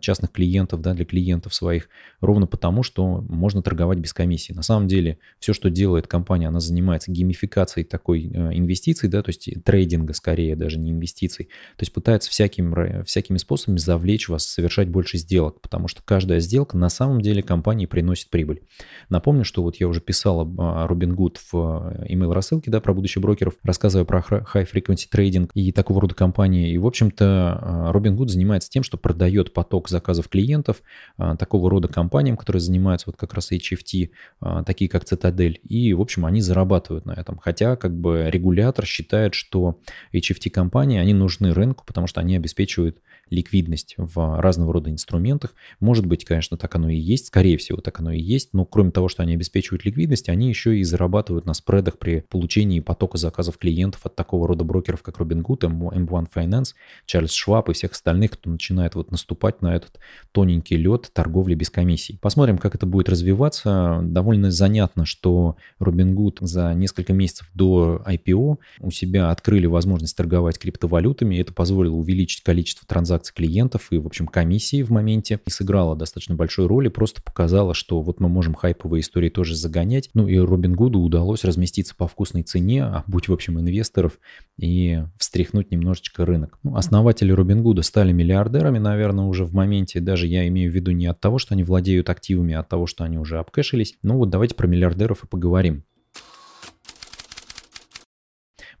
частных 0.00 0.30
клиентов, 0.30 0.80
да, 0.80 0.94
для 0.94 1.04
клиентов 1.04 1.54
своих, 1.54 1.88
ровно 2.20 2.46
потому, 2.46 2.82
что 2.82 3.24
можно 3.28 3.62
торговать 3.62 3.98
без 3.98 4.12
комиссии. 4.12 4.52
На 4.52 4.62
самом 4.62 4.86
деле, 4.86 5.18
все, 5.38 5.52
что 5.52 5.70
делает 5.70 6.06
компания, 6.06 6.48
она 6.48 6.60
занимается 6.60 7.10
геймификацией 7.10 7.84
такой 7.84 8.30
э, 8.32 8.50
инвестиций, 8.54 9.08
да, 9.08 9.22
то 9.22 9.30
есть 9.30 9.48
трейдинга 9.64 10.12
скорее, 10.14 10.54
даже 10.54 10.78
не 10.78 10.92
инвестиций. 10.92 11.46
То 11.76 11.82
есть 11.82 11.92
пытается 11.92 12.30
всяким, 12.30 13.02
всякими 13.04 13.38
способами 13.38 13.78
завлечь 13.78 14.28
вас, 14.28 14.46
совершать 14.46 14.88
больше 14.88 15.18
сделок, 15.18 15.60
потому 15.60 15.88
что 15.88 16.00
каждая 16.04 16.38
сделка 16.38 16.76
на 16.76 16.88
самом 16.88 17.20
деле 17.20 17.42
компании 17.42 17.86
приносит 17.86 18.30
прибыль. 18.30 18.62
Напомню, 19.08 19.44
что 19.44 19.62
вот 19.62 19.76
я 19.76 19.88
уже 19.88 20.00
писал 20.00 20.40
об 20.40 20.60
Robinhood 20.60 21.38
в 21.50 22.04
э, 22.04 22.06
email 22.12 22.32
рассылке, 22.32 22.70
да, 22.70 22.80
про 22.80 22.94
будущих 22.94 23.20
брокеров, 23.20 23.54
рассказывая 23.64 24.04
про 24.04 24.20
high 24.20 24.68
frequency 24.72 25.06
trading 25.12 25.50
и 25.54 25.72
такого 25.72 26.00
рода 26.00 26.14
компании. 26.14 26.70
И, 26.70 26.78
в 26.78 26.86
общем-то, 26.86 27.90
Robinhood 27.92 28.28
занимается 28.28 28.70
тем, 28.70 28.82
что 28.84 28.96
продает 28.96 29.52
поток 29.56 29.88
заказов 29.88 30.28
клиентов 30.28 30.82
а, 31.16 31.34
такого 31.34 31.70
рода 31.70 31.88
компаниям, 31.88 32.36
которые 32.36 32.60
занимаются 32.60 33.08
вот 33.08 33.16
как 33.16 33.32
раз 33.32 33.50
HFT, 33.50 34.10
а, 34.40 34.62
такие 34.64 34.90
как 34.90 35.04
Citadel, 35.04 35.52
и, 35.52 35.94
в 35.94 36.00
общем, 36.02 36.26
они 36.26 36.42
зарабатывают 36.42 37.06
на 37.06 37.12
этом. 37.12 37.38
Хотя, 37.38 37.76
как 37.76 37.98
бы, 37.98 38.28
регулятор 38.30 38.84
считает, 38.84 39.32
что 39.32 39.78
HFT-компании, 40.12 40.98
они 40.98 41.14
нужны 41.14 41.54
рынку, 41.54 41.84
потому 41.86 42.06
что 42.06 42.20
они 42.20 42.36
обеспечивают 42.36 42.98
ликвидность 43.30 43.94
в 43.98 44.40
разного 44.40 44.72
рода 44.72 44.90
инструментах. 44.90 45.54
Может 45.80 46.06
быть, 46.06 46.24
конечно, 46.24 46.56
так 46.56 46.74
оно 46.76 46.88
и 46.88 46.96
есть, 46.96 47.26
скорее 47.26 47.56
всего, 47.56 47.80
так 47.80 47.98
оно 48.00 48.12
и 48.12 48.20
есть, 48.20 48.50
но 48.52 48.64
кроме 48.64 48.90
того, 48.90 49.08
что 49.08 49.22
они 49.22 49.34
обеспечивают 49.34 49.84
ликвидность, 49.84 50.28
они 50.28 50.48
еще 50.48 50.78
и 50.78 50.84
зарабатывают 50.84 51.46
на 51.46 51.54
спредах 51.54 51.98
при 51.98 52.24
получении 52.28 52.80
потока 52.80 53.18
заказов 53.18 53.58
клиентов 53.58 54.06
от 54.06 54.14
такого 54.14 54.46
рода 54.46 54.64
брокеров, 54.64 55.02
как 55.02 55.18
Robinhood, 55.18 55.60
M1 55.60 56.28
Finance, 56.34 56.74
Charles 57.06 57.30
Schwab 57.30 57.70
и 57.70 57.74
всех 57.74 57.92
остальных, 57.92 58.32
кто 58.32 58.50
начинает 58.50 58.94
вот 58.94 59.10
наступать 59.10 59.62
на 59.62 59.74
этот 59.74 59.98
тоненький 60.32 60.76
лед 60.76 61.10
торговли 61.12 61.54
без 61.54 61.70
комиссий. 61.70 62.18
Посмотрим, 62.20 62.58
как 62.58 62.74
это 62.74 62.86
будет 62.86 63.08
развиваться. 63.08 64.00
Довольно 64.02 64.50
занятно, 64.50 65.04
что 65.04 65.56
Robinhood 65.80 66.38
за 66.40 66.74
несколько 66.74 67.12
месяцев 67.12 67.50
до 67.54 68.02
IPO 68.06 68.58
у 68.80 68.90
себя 68.90 69.30
открыли 69.30 69.66
возможность 69.66 70.16
торговать 70.16 70.58
криптовалютами. 70.58 71.36
Это 71.36 71.52
позволило 71.52 71.94
увеличить 71.94 72.42
количество 72.42 72.86
транзакций 72.86 73.15
транзакций 73.16 73.34
клиентов 73.34 73.88
и, 73.90 73.98
в 73.98 74.06
общем, 74.06 74.26
комиссии 74.26 74.82
в 74.82 74.90
моменте 74.90 75.40
и 75.44 75.50
сыграла 75.50 75.96
достаточно 75.96 76.34
большую 76.34 76.68
роль 76.68 76.86
и 76.86 76.90
просто 76.90 77.22
показала, 77.22 77.74
что 77.74 78.00
вот 78.02 78.20
мы 78.20 78.28
можем 78.28 78.54
хайповые 78.54 79.00
истории 79.00 79.28
тоже 79.28 79.56
загонять. 79.56 80.10
Ну 80.14 80.26
и 80.28 80.36
Робин 80.38 80.74
Гуду 80.74 81.00
удалось 81.00 81.44
разместиться 81.44 81.94
по 81.96 82.06
вкусной 82.06 82.42
цене, 82.42 82.84
а 82.84 83.04
будь, 83.06 83.28
в 83.28 83.32
общем, 83.32 83.58
инвесторов 83.58 84.18
и 84.58 85.02
встряхнуть 85.18 85.70
немножечко 85.70 86.24
рынок. 86.24 86.58
Ну, 86.62 86.76
основатели 86.76 87.32
Робин 87.32 87.62
Гуда 87.62 87.82
стали 87.82 88.12
миллиардерами, 88.12 88.78
наверное, 88.78 89.24
уже 89.24 89.44
в 89.44 89.54
моменте. 89.54 90.00
Даже 90.00 90.26
я 90.26 90.46
имею 90.48 90.70
в 90.70 90.74
виду 90.74 90.90
не 90.92 91.06
от 91.06 91.20
того, 91.20 91.38
что 91.38 91.54
они 91.54 91.64
владеют 91.64 92.10
активами, 92.10 92.54
а 92.54 92.60
от 92.60 92.68
того, 92.68 92.86
что 92.86 93.04
они 93.04 93.18
уже 93.18 93.38
обкэшились. 93.38 93.96
Ну 94.02 94.16
вот 94.18 94.30
давайте 94.30 94.54
про 94.54 94.66
миллиардеров 94.66 95.24
и 95.24 95.26
поговорим. 95.26 95.84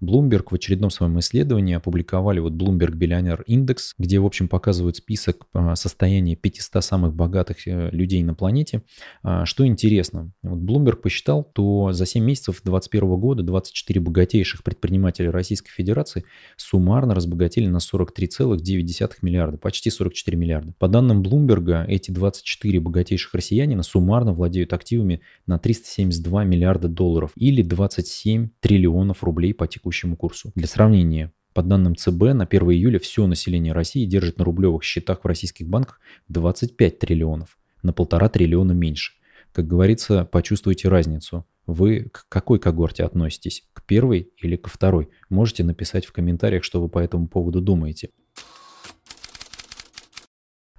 Bloomberg 0.00 0.46
в 0.50 0.54
очередном 0.54 0.90
своем 0.90 1.18
исследовании 1.18 1.74
опубликовали 1.74 2.40
вот 2.40 2.52
Bloomberg 2.52 2.92
Billionaire 2.92 3.42
Index, 3.48 3.94
где, 3.98 4.18
в 4.18 4.26
общем, 4.26 4.48
показывают 4.48 4.96
список 4.96 5.46
а, 5.52 5.74
состояния 5.76 6.36
500 6.36 6.84
самых 6.84 7.14
богатых 7.14 7.66
э, 7.66 7.90
людей 7.90 8.22
на 8.22 8.34
планете. 8.34 8.82
А, 9.22 9.46
что 9.46 9.66
интересно, 9.66 10.32
вот 10.42 10.58
Bloomberg 10.58 10.96
посчитал, 10.96 11.44
то 11.44 11.92
за 11.92 12.06
7 12.06 12.24
месяцев 12.24 12.60
2021 12.62 13.16
года 13.16 13.42
24 13.42 14.00
богатейших 14.00 14.62
предпринимателя 14.62 15.32
Российской 15.32 15.70
Федерации 15.72 16.24
суммарно 16.56 17.14
разбогатели 17.14 17.66
на 17.66 17.78
43,9 17.78 19.12
миллиарда, 19.22 19.58
почти 19.58 19.90
44 19.90 20.36
миллиарда. 20.36 20.74
По 20.78 20.88
данным 20.88 21.22
Блумберга, 21.22 21.84
эти 21.88 22.10
24 22.10 22.80
богатейших 22.80 23.34
россиянина 23.34 23.82
суммарно 23.82 24.32
владеют 24.32 24.72
активами 24.72 25.20
на 25.46 25.58
372 25.58 26.44
миллиарда 26.44 26.88
долларов 26.88 27.32
или 27.36 27.62
27 27.62 28.50
триллионов 28.60 29.24
рублей 29.24 29.54
по 29.54 29.66
текущему 29.66 29.85
курсу. 30.16 30.52
Для 30.54 30.66
сравнения, 30.66 31.32
по 31.54 31.62
данным 31.62 31.96
ЦБ, 31.96 32.34
на 32.34 32.44
1 32.44 32.70
июля 32.70 32.98
все 32.98 33.26
население 33.26 33.72
России 33.72 34.04
держит 34.04 34.38
на 34.38 34.44
рублевых 34.44 34.82
счетах 34.84 35.24
в 35.24 35.26
российских 35.26 35.68
банках 35.68 36.00
25 36.28 36.98
триллионов, 36.98 37.58
на 37.82 37.92
полтора 37.92 38.28
триллиона 38.28 38.72
меньше. 38.72 39.14
Как 39.52 39.66
говорится, 39.66 40.24
почувствуйте 40.24 40.88
разницу. 40.88 41.46
Вы 41.66 42.10
к 42.12 42.26
какой 42.28 42.58
когорте 42.58 43.04
относитесь? 43.04 43.64
К 43.72 43.82
первой 43.82 44.30
или 44.36 44.56
ко 44.56 44.68
второй? 44.68 45.08
Можете 45.30 45.64
написать 45.64 46.04
в 46.04 46.12
комментариях, 46.12 46.62
что 46.62 46.80
вы 46.80 46.88
по 46.88 46.98
этому 46.98 47.26
поводу 47.26 47.60
думаете. 47.60 48.10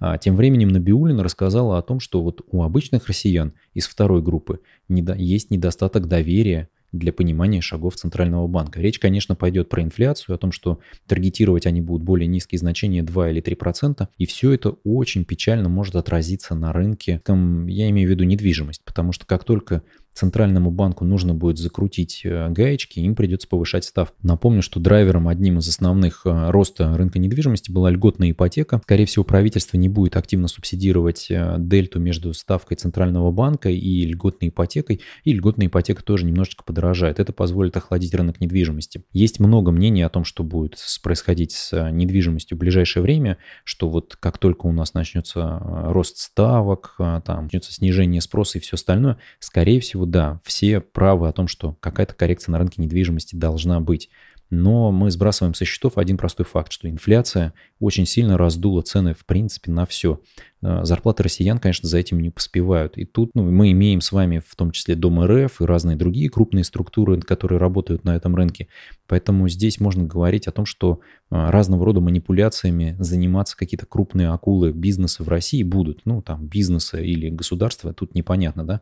А 0.00 0.16
тем 0.16 0.36
временем 0.36 0.68
Набиулина 0.68 1.24
рассказала 1.24 1.76
о 1.76 1.82
том, 1.82 1.98
что 1.98 2.22
вот 2.22 2.42
у 2.46 2.62
обычных 2.62 3.08
россиян 3.08 3.52
из 3.74 3.88
второй 3.88 4.22
группы 4.22 4.60
есть 4.88 5.50
недостаток 5.50 6.06
доверия 6.06 6.68
для 6.92 7.12
понимания 7.12 7.60
шагов 7.60 7.96
Центрального 7.96 8.46
банка. 8.46 8.80
Речь, 8.80 8.98
конечно, 8.98 9.34
пойдет 9.34 9.68
про 9.68 9.82
инфляцию, 9.82 10.34
о 10.34 10.38
том, 10.38 10.52
что 10.52 10.80
таргетировать 11.06 11.66
они 11.66 11.80
будут 11.80 12.02
более 12.02 12.26
низкие 12.26 12.58
значения 12.58 13.02
2 13.02 13.30
или 13.30 13.40
3 13.40 13.54
процента, 13.56 14.08
и 14.16 14.26
все 14.26 14.52
это 14.52 14.76
очень 14.84 15.24
печально 15.24 15.68
может 15.68 15.96
отразиться 15.96 16.54
на 16.54 16.72
рынке, 16.72 17.20
там, 17.24 17.66
я 17.66 17.88
имею 17.90 18.08
в 18.08 18.10
виду 18.10 18.24
недвижимость, 18.24 18.82
потому 18.84 19.12
что 19.12 19.26
как 19.26 19.44
только 19.44 19.82
центральному 20.18 20.70
банку 20.70 21.04
нужно 21.04 21.32
будет 21.32 21.58
закрутить 21.58 22.22
э, 22.24 22.48
гаечки, 22.50 22.98
им 22.98 23.14
придется 23.14 23.46
повышать 23.46 23.84
ставку. 23.84 24.16
Напомню, 24.22 24.62
что 24.62 24.80
драйвером 24.80 25.28
одним 25.28 25.58
из 25.58 25.68
основных 25.68 26.22
э, 26.24 26.50
роста 26.50 26.96
рынка 26.96 27.20
недвижимости 27.20 27.70
была 27.70 27.90
льготная 27.90 28.32
ипотека. 28.32 28.80
Скорее 28.82 29.06
всего, 29.06 29.24
правительство 29.24 29.76
не 29.76 29.88
будет 29.88 30.16
активно 30.16 30.48
субсидировать 30.48 31.28
э, 31.30 31.56
дельту 31.58 32.00
между 32.00 32.34
ставкой 32.34 32.76
центрального 32.76 33.30
банка 33.30 33.70
и 33.70 34.04
льготной 34.06 34.48
ипотекой, 34.48 35.00
и 35.22 35.32
льготная 35.32 35.68
ипотека 35.68 36.02
тоже 36.02 36.26
немножечко 36.26 36.64
подорожает. 36.64 37.20
Это 37.20 37.32
позволит 37.32 37.76
охладить 37.76 38.12
рынок 38.12 38.40
недвижимости. 38.40 39.04
Есть 39.12 39.38
много 39.38 39.70
мнений 39.70 40.02
о 40.02 40.08
том, 40.08 40.24
что 40.24 40.42
будет 40.42 40.78
происходить 41.02 41.52
с 41.52 41.90
недвижимостью 41.92 42.56
в 42.56 42.60
ближайшее 42.60 43.04
время, 43.04 43.38
что 43.62 43.88
вот 43.88 44.16
как 44.18 44.38
только 44.38 44.66
у 44.66 44.72
нас 44.72 44.94
начнется 44.94 45.60
рост 45.62 46.18
ставок, 46.18 46.96
там 47.24 47.44
начнется 47.44 47.72
снижение 47.72 48.20
спроса 48.20 48.58
и 48.58 48.60
все 48.60 48.74
остальное, 48.74 49.18
скорее 49.38 49.78
всего, 49.78 50.07
да, 50.10 50.40
все 50.44 50.80
правы 50.80 51.28
о 51.28 51.32
том, 51.32 51.48
что 51.48 51.76
какая-то 51.80 52.14
коррекция 52.14 52.52
на 52.52 52.58
рынке 52.58 52.80
недвижимости 52.82 53.36
должна 53.36 53.80
быть. 53.80 54.08
Но 54.50 54.90
мы 54.90 55.10
сбрасываем 55.10 55.52
со 55.52 55.66
счетов 55.66 55.98
один 55.98 56.16
простой 56.16 56.46
факт, 56.46 56.72
что 56.72 56.88
инфляция 56.88 57.52
очень 57.80 58.06
сильно 58.06 58.38
раздула 58.38 58.80
цены 58.80 59.12
в 59.12 59.26
принципе 59.26 59.70
на 59.70 59.84
все. 59.84 60.20
А, 60.60 60.84
зарплаты 60.84 61.22
россиян, 61.22 61.58
конечно, 61.58 61.88
за 61.88 61.98
этим 61.98 62.20
не 62.20 62.30
поспевают. 62.30 62.98
И 62.98 63.04
тут 63.04 63.30
ну, 63.34 63.50
мы 63.50 63.70
имеем 63.72 64.00
с 64.00 64.10
вами 64.10 64.42
в 64.44 64.56
том 64.56 64.72
числе 64.72 64.96
Дом 64.96 65.22
РФ 65.24 65.60
и 65.60 65.64
разные 65.64 65.96
другие 65.96 66.28
крупные 66.28 66.64
структуры, 66.64 67.20
которые 67.20 67.58
работают 67.58 68.04
на 68.04 68.16
этом 68.16 68.34
рынке. 68.34 68.68
Поэтому 69.06 69.48
здесь 69.48 69.80
можно 69.80 70.04
говорить 70.04 70.48
о 70.48 70.52
том, 70.52 70.66
что 70.66 71.00
а, 71.30 71.50
разного 71.52 71.84
рода 71.84 72.00
манипуляциями 72.00 72.96
заниматься 72.98 73.56
какие-то 73.56 73.86
крупные 73.86 74.30
акулы 74.30 74.72
бизнеса 74.72 75.22
в 75.22 75.28
России 75.28 75.62
будут. 75.62 76.00
Ну, 76.04 76.22
там, 76.22 76.46
бизнеса 76.46 76.98
или 77.00 77.28
государства, 77.28 77.92
тут 77.92 78.14
непонятно, 78.14 78.66
да. 78.66 78.80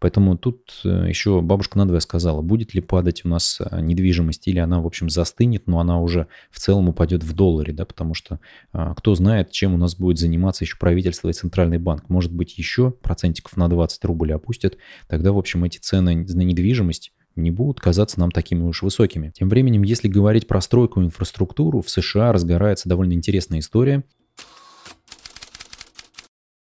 Поэтому 0.00 0.36
тут 0.36 0.80
э, 0.84 1.06
еще 1.08 1.40
бабушка 1.40 1.78
надвое 1.78 2.00
сказала, 2.00 2.42
будет 2.42 2.74
ли 2.74 2.82
падать 2.82 3.24
у 3.24 3.28
нас 3.28 3.60
недвижимость 3.72 4.46
или 4.48 4.58
она, 4.58 4.80
в 4.80 4.86
общем, 4.86 5.08
застынет, 5.08 5.66
но 5.66 5.80
она 5.80 6.00
уже 6.00 6.26
в 6.50 6.58
целом 6.58 6.90
упадет 6.90 7.24
в 7.24 7.32
долларе, 7.32 7.72
да, 7.72 7.84
потому 7.84 8.12
что 8.14 8.40
кто 8.72 9.14
знает, 9.14 9.50
чем 9.50 9.74
у 9.74 9.78
нас 9.78 9.96
будет 9.96 10.18
заниматься 10.18 10.64
еще 10.64 10.76
правительство 10.76 11.13
и 11.30 11.32
центральный 11.32 11.78
банк, 11.78 12.08
может 12.08 12.32
быть, 12.32 12.58
еще 12.58 12.90
процентиков 12.90 13.56
на 13.56 13.68
20 13.68 14.04
рублей 14.04 14.34
опустят, 14.34 14.76
тогда, 15.08 15.32
в 15.32 15.38
общем, 15.38 15.64
эти 15.64 15.78
цены 15.78 16.14
на 16.16 16.42
недвижимость 16.42 17.12
не 17.36 17.50
будут 17.50 17.80
казаться 17.80 18.20
нам 18.20 18.30
такими 18.30 18.62
уж 18.62 18.82
высокими. 18.82 19.32
Тем 19.34 19.48
временем, 19.48 19.82
если 19.82 20.08
говорить 20.08 20.46
про 20.46 20.60
стройку 20.60 21.00
и 21.00 21.04
инфраструктуру, 21.04 21.82
в 21.82 21.90
США 21.90 22.32
разгорается 22.32 22.88
довольно 22.88 23.12
интересная 23.12 23.58
история 23.58 24.04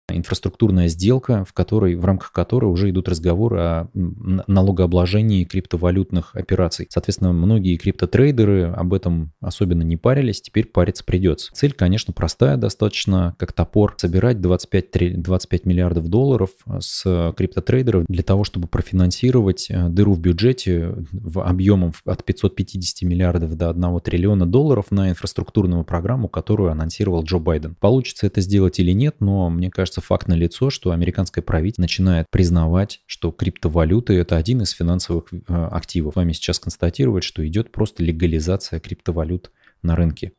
инфраструктурная 0.09 0.89
сделка, 0.89 1.45
в 1.45 1.53
которой, 1.53 1.97
в 1.97 2.05
рамках 2.05 2.33
которой 2.33 2.67
уже 2.67 2.91
идут 2.91 3.09
разговоры 3.09 3.59
о 3.59 3.89
налогообложении 3.95 5.45
криптовалютных 5.45 6.35
операций. 6.35 6.87
Соответственно, 6.91 7.33
многие 7.33 7.77
криптотрейдеры 7.77 8.65
об 8.65 8.95
этом 8.95 9.33
особенно 9.41 9.83
не 9.83 9.97
парились, 9.97 10.41
теперь 10.41 10.67
париться 10.67 11.05
придется. 11.05 11.53
Цель, 11.53 11.73
конечно, 11.73 12.13
простая 12.13 12.57
достаточно, 12.57 13.35
как 13.39 13.53
топор, 13.53 13.95
собирать 13.97 14.41
25, 14.41 15.23
25 15.23 15.67
миллиардов 15.67 16.09
долларов 16.09 16.51
с 16.79 17.33
криптотрейдеров 17.37 18.05
для 18.09 18.23
того, 18.23 18.45
чтобы 18.45 18.69
профинансировать 18.69 19.67
э, 19.71 19.89
дыру 19.89 20.15
в 20.15 20.21
бюджете 20.21 20.95
в 21.13 21.41
объемом 21.41 21.93
от 22.05 22.25
550 22.25 23.09
миллиардов 23.09 23.57
до 23.57 23.71
1 23.71 24.01
триллиона 24.01 24.47
долларов 24.47 24.87
на 24.91 25.11
инфраструктурную 25.11 25.85
программу, 25.85 26.29
которую 26.29 26.71
анонсировал 26.71 27.25
Джо 27.25 27.39
Байден. 27.39 27.75
Получится 27.75 28.27
это 28.27 28.41
сделать 28.41 28.79
или 28.79 28.93
нет, 28.93 29.17
но 29.21 29.51
мне 29.51 29.71
кажется, 29.71 29.96
факт 30.01 30.29
налицо, 30.29 30.71
что 30.71 30.91
американское 30.91 31.43
правительство 31.43 31.83
начинает 31.83 32.27
признавать, 32.31 33.01
что 33.07 33.31
криптовалюты 33.33 34.15
это 34.15 34.37
один 34.37 34.63
из 34.63 34.71
финансовых 34.71 35.33
э, 35.33 35.37
активов. 35.49 36.17
Вами 36.17 36.33
сейчас 36.33 36.59
констатировать, 36.59 37.25
что 37.25 37.47
идет 37.47 37.73
просто 37.73 38.03
легализация 38.03 38.81
криптовалют 38.81 39.51
на 39.83 39.97
рынке. 39.97 40.33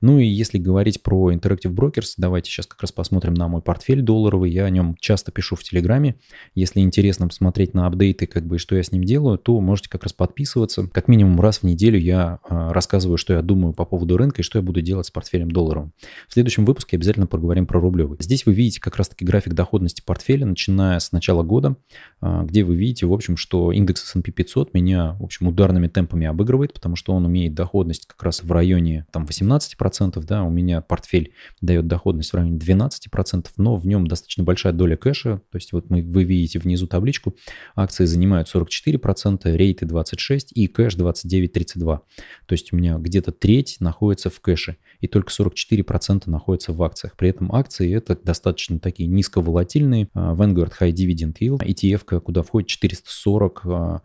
Ну 0.00 0.18
и 0.18 0.26
если 0.26 0.58
говорить 0.58 1.02
про 1.02 1.32
Interactive 1.32 1.74
Brokers, 1.74 2.14
давайте 2.18 2.50
сейчас 2.50 2.66
как 2.66 2.80
раз 2.82 2.92
посмотрим 2.92 3.34
на 3.34 3.48
мой 3.48 3.62
портфель 3.62 4.02
долларовый. 4.02 4.50
Я 4.50 4.64
о 4.64 4.70
нем 4.70 4.96
часто 5.00 5.32
пишу 5.32 5.56
в 5.56 5.62
Телеграме. 5.62 6.16
Если 6.54 6.80
интересно 6.80 7.28
посмотреть 7.28 7.74
на 7.74 7.86
апдейты, 7.86 8.26
как 8.26 8.44
бы, 8.44 8.58
что 8.58 8.76
я 8.76 8.82
с 8.82 8.92
ним 8.92 9.04
делаю, 9.04 9.38
то 9.38 9.58
можете 9.60 9.88
как 9.88 10.02
раз 10.02 10.12
подписываться. 10.12 10.88
Как 10.88 11.08
минимум 11.08 11.40
раз 11.40 11.58
в 11.58 11.62
неделю 11.62 11.98
я 11.98 12.38
э, 12.48 12.72
рассказываю, 12.72 13.16
что 13.16 13.32
я 13.34 13.42
думаю 13.42 13.72
по 13.72 13.84
поводу 13.84 14.16
рынка 14.16 14.42
и 14.42 14.44
что 14.44 14.58
я 14.58 14.62
буду 14.62 14.82
делать 14.82 15.06
с 15.06 15.10
портфелем 15.10 15.50
долларовым. 15.50 15.92
В 16.28 16.34
следующем 16.34 16.64
выпуске 16.64 16.96
обязательно 16.96 17.26
поговорим 17.26 17.66
про 17.66 17.80
рублевый. 17.80 18.18
Здесь 18.20 18.44
вы 18.44 18.52
видите 18.52 18.80
как 18.80 18.96
раз-таки 18.96 19.24
график 19.24 19.54
доходности 19.54 20.02
портфеля, 20.04 20.44
начиная 20.44 20.98
с 20.98 21.12
начала 21.12 21.42
года, 21.42 21.76
э, 22.20 22.42
где 22.44 22.64
вы 22.64 22.76
видите, 22.76 23.06
в 23.06 23.12
общем, 23.12 23.36
что 23.36 23.72
индекс 23.72 24.04
S&P 24.04 24.32
500 24.32 24.74
меня, 24.74 25.16
в 25.18 25.24
общем, 25.24 25.48
ударными 25.48 25.88
темпами 25.88 26.26
обыгрывает, 26.26 26.74
потому 26.74 26.96
что 26.96 27.14
он 27.14 27.24
умеет 27.24 27.54
доходность 27.54 28.06
как 28.06 28.22
раз 28.22 28.42
в 28.42 28.52
районе 28.52 29.06
там 29.12 29.24
18%, 29.24 29.93
12%, 30.00 30.22
да, 30.24 30.42
у 30.44 30.50
меня 30.50 30.80
портфель 30.80 31.32
дает 31.60 31.86
доходность 31.86 32.30
в 32.30 32.34
районе 32.34 32.58
12%, 32.58 33.46
но 33.56 33.76
в 33.76 33.86
нем 33.86 34.06
достаточно 34.06 34.44
большая 34.44 34.72
доля 34.72 34.96
кэша, 34.96 35.40
то 35.50 35.56
есть 35.56 35.72
вот 35.72 35.90
мы, 35.90 36.02
вы 36.02 36.24
видите 36.24 36.58
внизу 36.58 36.86
табличку, 36.86 37.36
акции 37.74 38.04
занимают 38.04 38.52
44%, 38.54 39.56
рейты 39.56 39.86
26% 39.86 40.48
и 40.54 40.66
кэш 40.66 40.96
29,32%. 40.96 42.00
То 42.46 42.52
есть 42.52 42.72
у 42.72 42.76
меня 42.76 42.96
где-то 42.98 43.32
треть 43.32 43.76
находится 43.80 44.30
в 44.30 44.40
кэше, 44.40 44.76
и 45.00 45.08
только 45.08 45.30
44% 45.30 46.22
находится 46.30 46.72
в 46.72 46.82
акциях. 46.82 47.16
При 47.16 47.28
этом 47.28 47.52
акции 47.52 47.94
это 47.94 48.16
достаточно 48.16 48.78
такие 48.78 49.08
низковолатильные, 49.08 50.08
а, 50.14 50.34
Vanguard 50.34 50.72
High 50.80 50.92
Dividend 50.92 51.36
Yield, 51.40 51.64
ETF, 51.64 52.20
куда 52.20 52.42
входит 52.42 52.68
440 52.68 54.02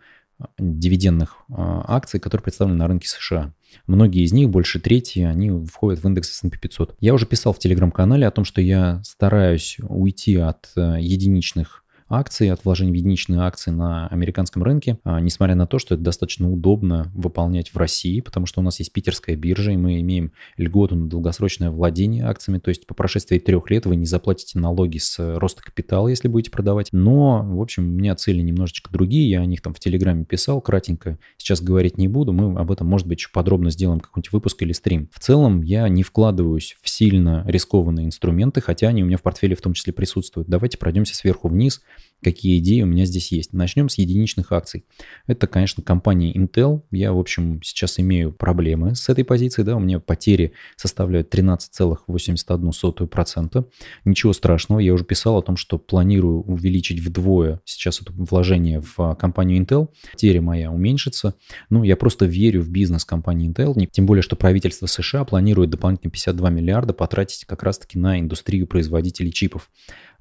дивидендных 0.58 1.38
а, 1.50 1.84
акций, 1.88 2.20
которые 2.20 2.44
представлены 2.44 2.78
на 2.78 2.88
рынке 2.88 3.08
США. 3.08 3.54
Многие 3.88 4.24
из 4.24 4.32
них, 4.32 4.50
больше 4.50 4.80
трети, 4.80 5.20
они 5.20 5.50
входят 5.66 6.04
в 6.04 6.08
индекс 6.08 6.32
S&P 6.32 6.58
500. 6.58 6.96
Я 7.00 7.14
уже 7.14 7.26
писал 7.26 7.54
в 7.54 7.60
телеграм-канале 7.60 8.28
о 8.28 8.32
том, 8.32 8.46
что 8.46 8.62
я 8.62 9.02
стараюсь 9.04 9.78
уйти 9.80 10.38
от 10.38 10.72
э, 10.76 10.98
единичных 11.00 11.84
акции, 12.10 12.50
от 12.50 12.66
вложений 12.66 12.92
в 12.92 12.96
единичные 12.96 13.42
акции 13.42 13.72
на 13.72 14.08
американском 14.08 14.64
рынке, 14.64 14.98
а, 15.04 15.20
несмотря 15.20 15.56
на 15.56 15.68
то, 15.68 15.80
что 15.80 15.96
это 15.96 16.04
достаточно 16.04 16.52
удобно 16.52 17.12
выполнять 17.14 17.70
в 17.70 17.78
России, 17.78 18.20
потому 18.22 18.46
что 18.46 18.62
у 18.62 18.64
нас 18.64 18.80
есть 18.80 18.92
питерская 18.92 19.36
биржа, 19.36 19.72
и 19.72 19.78
мы 19.78 20.00
имеем 20.02 20.32
льготу 20.58 20.96
на 20.96 21.08
долгосрочное 21.08 21.70
владение 21.70 22.26
акциями, 22.26 22.60
то 22.60 22.70
есть 22.70 22.88
по 22.88 22.94
прошествии 22.94 23.40
трех 23.40 23.70
лет 23.70 23.86
вы 23.86 23.96
не 23.96 24.06
заплатите 24.06 24.60
налоги 24.60 24.98
с 24.98 25.38
роста 25.38 25.62
капитала, 25.62 26.08
если 26.08 26.28
будете 26.28 26.52
продавать. 26.52 26.90
Но, 26.92 27.44
в 27.44 27.62
общем, 27.62 27.84
у 27.84 27.92
меня 27.92 28.16
цели 28.16 28.42
немножечко 28.42 28.92
другие, 28.92 29.30
я 29.30 29.42
о 29.42 29.46
них 29.46 29.62
там 29.62 29.74
в 29.74 29.80
Телеграме 29.80 30.26
писал 30.26 30.62
кратенько, 30.62 31.20
сейчас 31.38 31.62
говорить 31.62 31.98
не 31.98 32.08
буду, 32.08 32.34
мы 32.34 32.60
об 32.60 32.72
этом, 32.72 32.88
может 32.88 33.08
быть, 33.08 33.20
еще 33.20 33.30
подробно 33.32 33.70
сделаем 33.70 34.00
какой-нибудь 34.00 34.34
выпуск 34.34 34.62
или 34.64 34.72
стрим. 34.72 35.10
В 35.14 35.20
целом, 35.20 35.62
я 35.62 35.88
не 35.88 36.04
вкладываюсь 36.04 36.76
в 36.82 36.90
сильно 36.90 37.44
рискованные 37.46 38.08
инструменты, 38.08 38.62
хотя 38.62 38.88
они 38.88 39.04
у 39.04 39.06
меня 39.06 39.18
в 39.18 39.22
портфеле 39.22 39.56
в 39.56 39.62
том 39.62 39.74
числе 39.74 39.94
присутствуют. 39.94 40.48
Давайте 40.48 40.78
пройдемся 40.78 41.16
сверху 41.16 41.48
вниз– 41.48 41.82
какие 42.24 42.60
идеи 42.60 42.82
у 42.82 42.86
меня 42.86 43.06
здесь 43.06 43.32
есть. 43.32 43.54
Начнем 43.54 43.88
с 43.90 43.98
единичных 43.98 44.52
акций. 44.52 44.86
Это, 45.28 45.48
конечно, 45.48 45.82
компания 45.84 46.34
Intel. 46.34 46.84
Я, 46.92 47.14
в 47.14 47.20
общем, 47.20 47.62
сейчас 47.64 47.98
имею 48.00 48.34
проблемы 48.34 48.94
с 48.96 49.08
этой 49.10 49.24
позицией. 49.24 49.66
Да, 49.66 49.78
у 49.78 49.80
меня 49.80 50.00
потери 50.00 50.54
составляют 50.76 51.34
13,81%. 51.34 53.66
Ничего 54.06 54.34
страшного. 54.34 54.80
Я 54.80 54.94
уже 54.94 55.06
писал 55.06 55.38
о 55.38 55.42
том, 55.42 55.56
что 55.56 55.78
планирую 55.78 56.42
увеличить 56.42 57.00
вдвое 57.00 57.62
сейчас 57.66 58.02
это 58.02 58.12
вложение 58.12 58.82
в 58.82 59.16
компанию 59.16 59.64
Intel. 59.64 59.88
Потеря 60.12 60.42
моя 60.42 60.72
уменьшится. 60.72 61.36
Ну, 61.70 61.84
я 61.84 61.96
просто 61.96 62.26
верю 62.26 62.62
в 62.62 62.70
бизнес 62.70 63.06
компании 63.06 63.50
Intel. 63.50 63.88
Тем 63.92 64.06
более, 64.06 64.24
что 64.24 64.36
правительство 64.36 64.88
США 64.88 65.24
планирует 65.24 65.70
дополнительно 65.70 66.12
52 66.12 66.50
миллиарда 66.50 66.94
потратить 66.94 67.46
как 67.46 67.64
раз-таки 67.64 67.98
на 67.98 68.20
индустрию 68.20 68.68
производителей 68.68 69.32
чипов. 69.32 69.70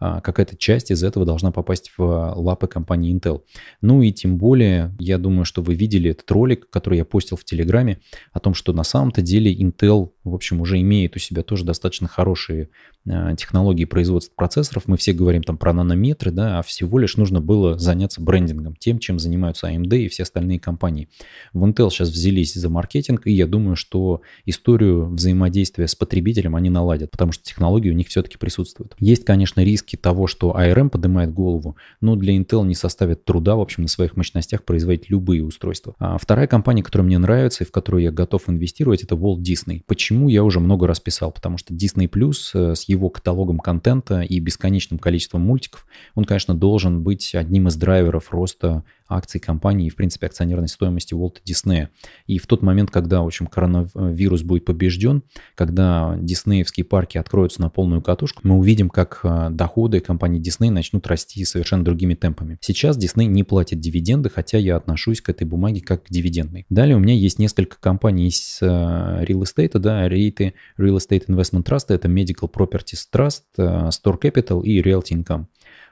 А, 0.01 0.21
какая-то 0.21 0.57
часть 0.57 0.91
из 0.91 1.03
этого 1.03 1.27
должна 1.27 1.51
попасть 1.51 1.93
в 1.97 2.35
лапы 2.37 2.67
компании 2.69 3.15
Intel. 3.15 3.43
Ну 3.81 4.03
и 4.03 4.13
тем 4.13 4.39
более, 4.39 4.95
я 4.99 5.19
думаю, 5.19 5.45
что 5.45 5.63
вы 5.63 5.75
видели 5.75 6.11
этот 6.11 6.31
ролик, 6.31 6.71
который 6.71 6.99
я 6.99 7.05
постил 7.05 7.37
в 7.37 7.45
Телеграме, 7.45 8.01
о 8.33 8.41
том, 8.41 8.55
что 8.55 8.73
на 8.73 8.85
самом-то 8.85 9.23
деле 9.23 9.53
Intel, 9.53 10.13
в 10.25 10.35
общем, 10.35 10.61
уже 10.61 10.81
имеет 10.81 11.17
у 11.17 11.19
себя 11.19 11.43
тоже 11.43 11.65
достаточно 11.65 12.07
хорошие 12.07 12.65
а, 12.65 12.98
технологии 13.37 13.85
производства 13.85 14.33
процессоров. 14.35 14.85
Мы 14.87 14.97
все 14.97 15.13
говорим 15.13 15.43
там 15.43 15.57
про 15.57 15.73
нанометры, 15.73 16.31
да, 16.31 16.59
а 16.59 16.63
всего 16.63 16.99
лишь 16.99 17.17
нужно 17.17 17.41
было 17.41 17.79
заняться 17.79 18.21
брендингом, 18.21 18.77
тем, 18.77 18.99
чем 18.99 19.19
занимаются 19.19 19.69
AMD 19.69 19.97
и 19.99 20.09
все 20.09 20.23
остальные 20.23 20.61
компании. 20.61 21.09
В 21.53 21.65
Intel 21.65 21.91
сейчас 21.91 22.11
взялись 22.11 22.55
за 22.55 22.69
маркетинг, 22.69 23.27
и 23.27 23.33
я 23.33 23.47
думаю, 23.47 23.77
что 23.77 24.23
историю 24.47 25.07
взаимодействия 25.09 25.89
с 25.89 25.95
потребителем 25.95 26.55
они 26.57 26.71
наладят, 26.71 27.11
потому 27.11 27.33
что 27.33 27.43
технологии 27.45 27.91
у 27.91 27.95
них 27.95 28.09
все-таки 28.09 28.37
присутствуют. 28.37 28.95
Есть, 29.01 29.25
конечно, 29.25 29.61
риск 29.63 29.79
риски 29.79 29.97
того, 29.97 30.27
что 30.27 30.55
ARM 30.59 30.91
поднимает 30.91 31.33
голову, 31.33 31.77
но 32.01 32.17
для 32.17 32.37
Intel 32.37 32.67
не 32.67 32.75
составит 32.75 33.25
труда, 33.25 33.57
в 33.57 33.61
общем, 33.61 33.83
на 33.83 33.89
своих 33.89 34.17
мощностях 34.17 34.65
производить 34.65 35.11
любые 35.11 35.45
устройства. 35.45 35.95
А 35.99 36.19
вторая 36.19 36.47
компания, 36.47 36.83
которая 36.83 37.07
мне 37.07 37.19
нравится 37.19 37.65
и 37.65 37.67
в 37.67 37.71
которую 37.71 38.03
я 38.03 38.11
готов 38.11 38.49
инвестировать, 38.49 39.03
это 39.03 39.15
Walt 39.15 39.39
Disney. 39.39 39.83
Почему, 39.87 40.29
я 40.29 40.43
уже 40.45 40.61
много 40.61 40.87
раз 40.87 41.01
писал, 41.01 41.33
потому 41.33 41.59
что 41.59 41.75
Disney 41.75 42.09
Plus 42.09 42.51
э, 42.55 42.75
с 42.75 42.89
его 42.89 42.98
каталогом 43.09 43.59
контента 43.61 44.23
и 44.23 44.41
бесконечным 44.41 44.99
количеством 44.99 45.43
мультиков, 45.43 45.87
он, 46.17 46.25
конечно, 46.25 46.55
должен 46.55 47.03
быть 47.03 47.35
одним 47.35 47.69
из 47.69 47.77
драйверов 47.77 48.33
роста 48.33 48.83
акций 49.09 49.41
компании 49.41 49.87
и, 49.87 49.91
в 49.91 49.97
принципе, 49.97 50.27
акционерной 50.27 50.69
стоимости 50.69 51.15
Уолта 51.15 51.41
Диснея. 51.45 51.91
И 52.27 52.39
в 52.39 52.47
тот 52.47 52.63
момент, 52.63 52.91
когда, 52.91 53.23
в 53.23 53.27
общем, 53.27 53.47
коронавирус 53.47 54.43
будет 54.43 54.65
побежден, 54.65 55.23
когда 55.55 56.17
диснеевские 56.21 56.85
парки 56.85 57.17
откроются 57.17 57.61
на 57.63 57.71
полную 57.71 58.03
катушку, 58.03 58.43
мы 58.45 58.57
увидим, 58.57 58.91
как 58.91 59.21
а, 59.23 59.51
доходы 59.51 60.01
компании 60.01 60.43
Disney 60.43 60.71
начнут 60.71 61.07
расти 61.07 61.45
совершенно 61.45 61.85
другими 61.85 62.15
темпами. 62.15 62.59
Сейчас 62.61 62.99
Disney 62.99 63.25
не 63.25 63.45
платит 63.45 63.81
дивиденды, 63.81 64.29
хотя 64.29 64.59
я 64.59 64.77
отношусь 64.77 65.21
к 65.21 65.31
этой 65.31 65.45
бумаге 65.45 65.81
как 65.81 66.05
к 66.05 66.11
дивидендной. 66.11 66.67
Далее 66.69 66.97
у 66.97 67.01
меня 67.01 67.15
есть 67.15 67.39
несколько 67.39 67.79
компаний 67.81 68.29
из 68.29 68.59
а, 68.61 69.25
real 69.25 69.43
estate, 69.43 69.79
да, 69.79 70.07
REIT, 70.07 70.53
Real 70.79 70.97
Estate 70.97 71.27
Investment 71.27 71.65
Trust, 71.65 71.87
это 71.89 72.09
Medical 72.09 72.51
Properties 72.89 73.09
Trust, 73.11 73.45
а, 73.59 73.91
Store 73.91 74.19
Capital 74.19 74.63
и 74.63 74.81
Realty 74.83 75.13
Income. 75.13 75.45